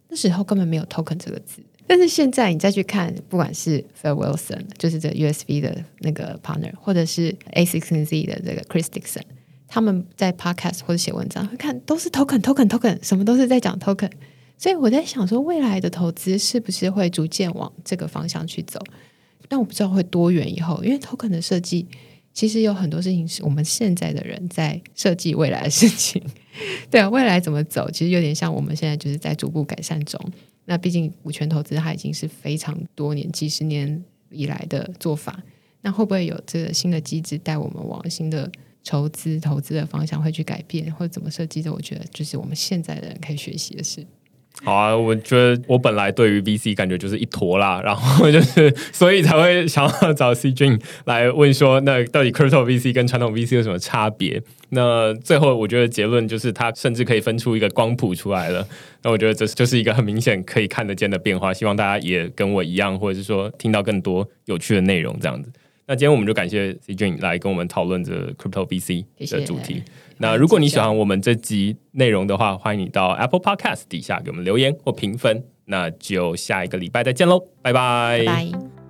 [0.09, 1.61] 那时候根本没有 token 这个字。
[1.88, 9.21] 但是现在你再去看，不管是 Phil Wilson，就是这 USB 的那个 partner，或者是 A16Z 的这个 Chris Dixon，
[9.67, 14.11] 他们在 podcast 或者写文章，会看都是 token，token，token，什么都是在讲 token。
[14.57, 18.79] 所以我在想说，未来的投资是不是会逐渐往这个方向去走？
[19.47, 21.88] 但我不知道会多远以后，因为 token 的设计
[22.38, 26.21] 其实有很多事情是我们现在的人在设计未来的事情。
[26.88, 30.21] 对啊，未来怎么走，其实有点像我们现在就是在逐步改善中。
[30.65, 35.41] 那毕竟股权投资它已经是非常多年、几十年以来的做法，
[35.81, 38.51] 那会不会有这个新的机制带我们往新的
[38.83, 41.73] 筹资、投资的方向会去改变，或者怎么设计的？
[41.73, 44.05] 我觉得就是我们现在的人可以学习的事。
[44.63, 54.41] 好啊，我觉得我本来对于 VC 感觉就是一坨啦，然后就是所以才会想要找 C Jun 来问说，那到底 Crypto VC 跟传统 VC 有什么差别？
[54.69, 58.67] 那最后我觉得结论就是，它甚至可以分出一个光谱出来了。
[59.03, 61.53] 那我觉得这就是一个很明显可以看得见的变化。
[61.53, 65.49] 希望大家也跟我一样，或者是说听到更多有趣的内容这样子。
[65.88, 69.83] 那今天我们就感谢 C Jun 来跟我们讨论这 Crypto VC 的主题。
[70.17, 75.43] 那如果你喜欢我们这集内容的话，欢迎你到 Apple Podcast 底下给我们留言或评分。
[75.65, 78.86] 那就下一个礼拜再见喽，拜拜。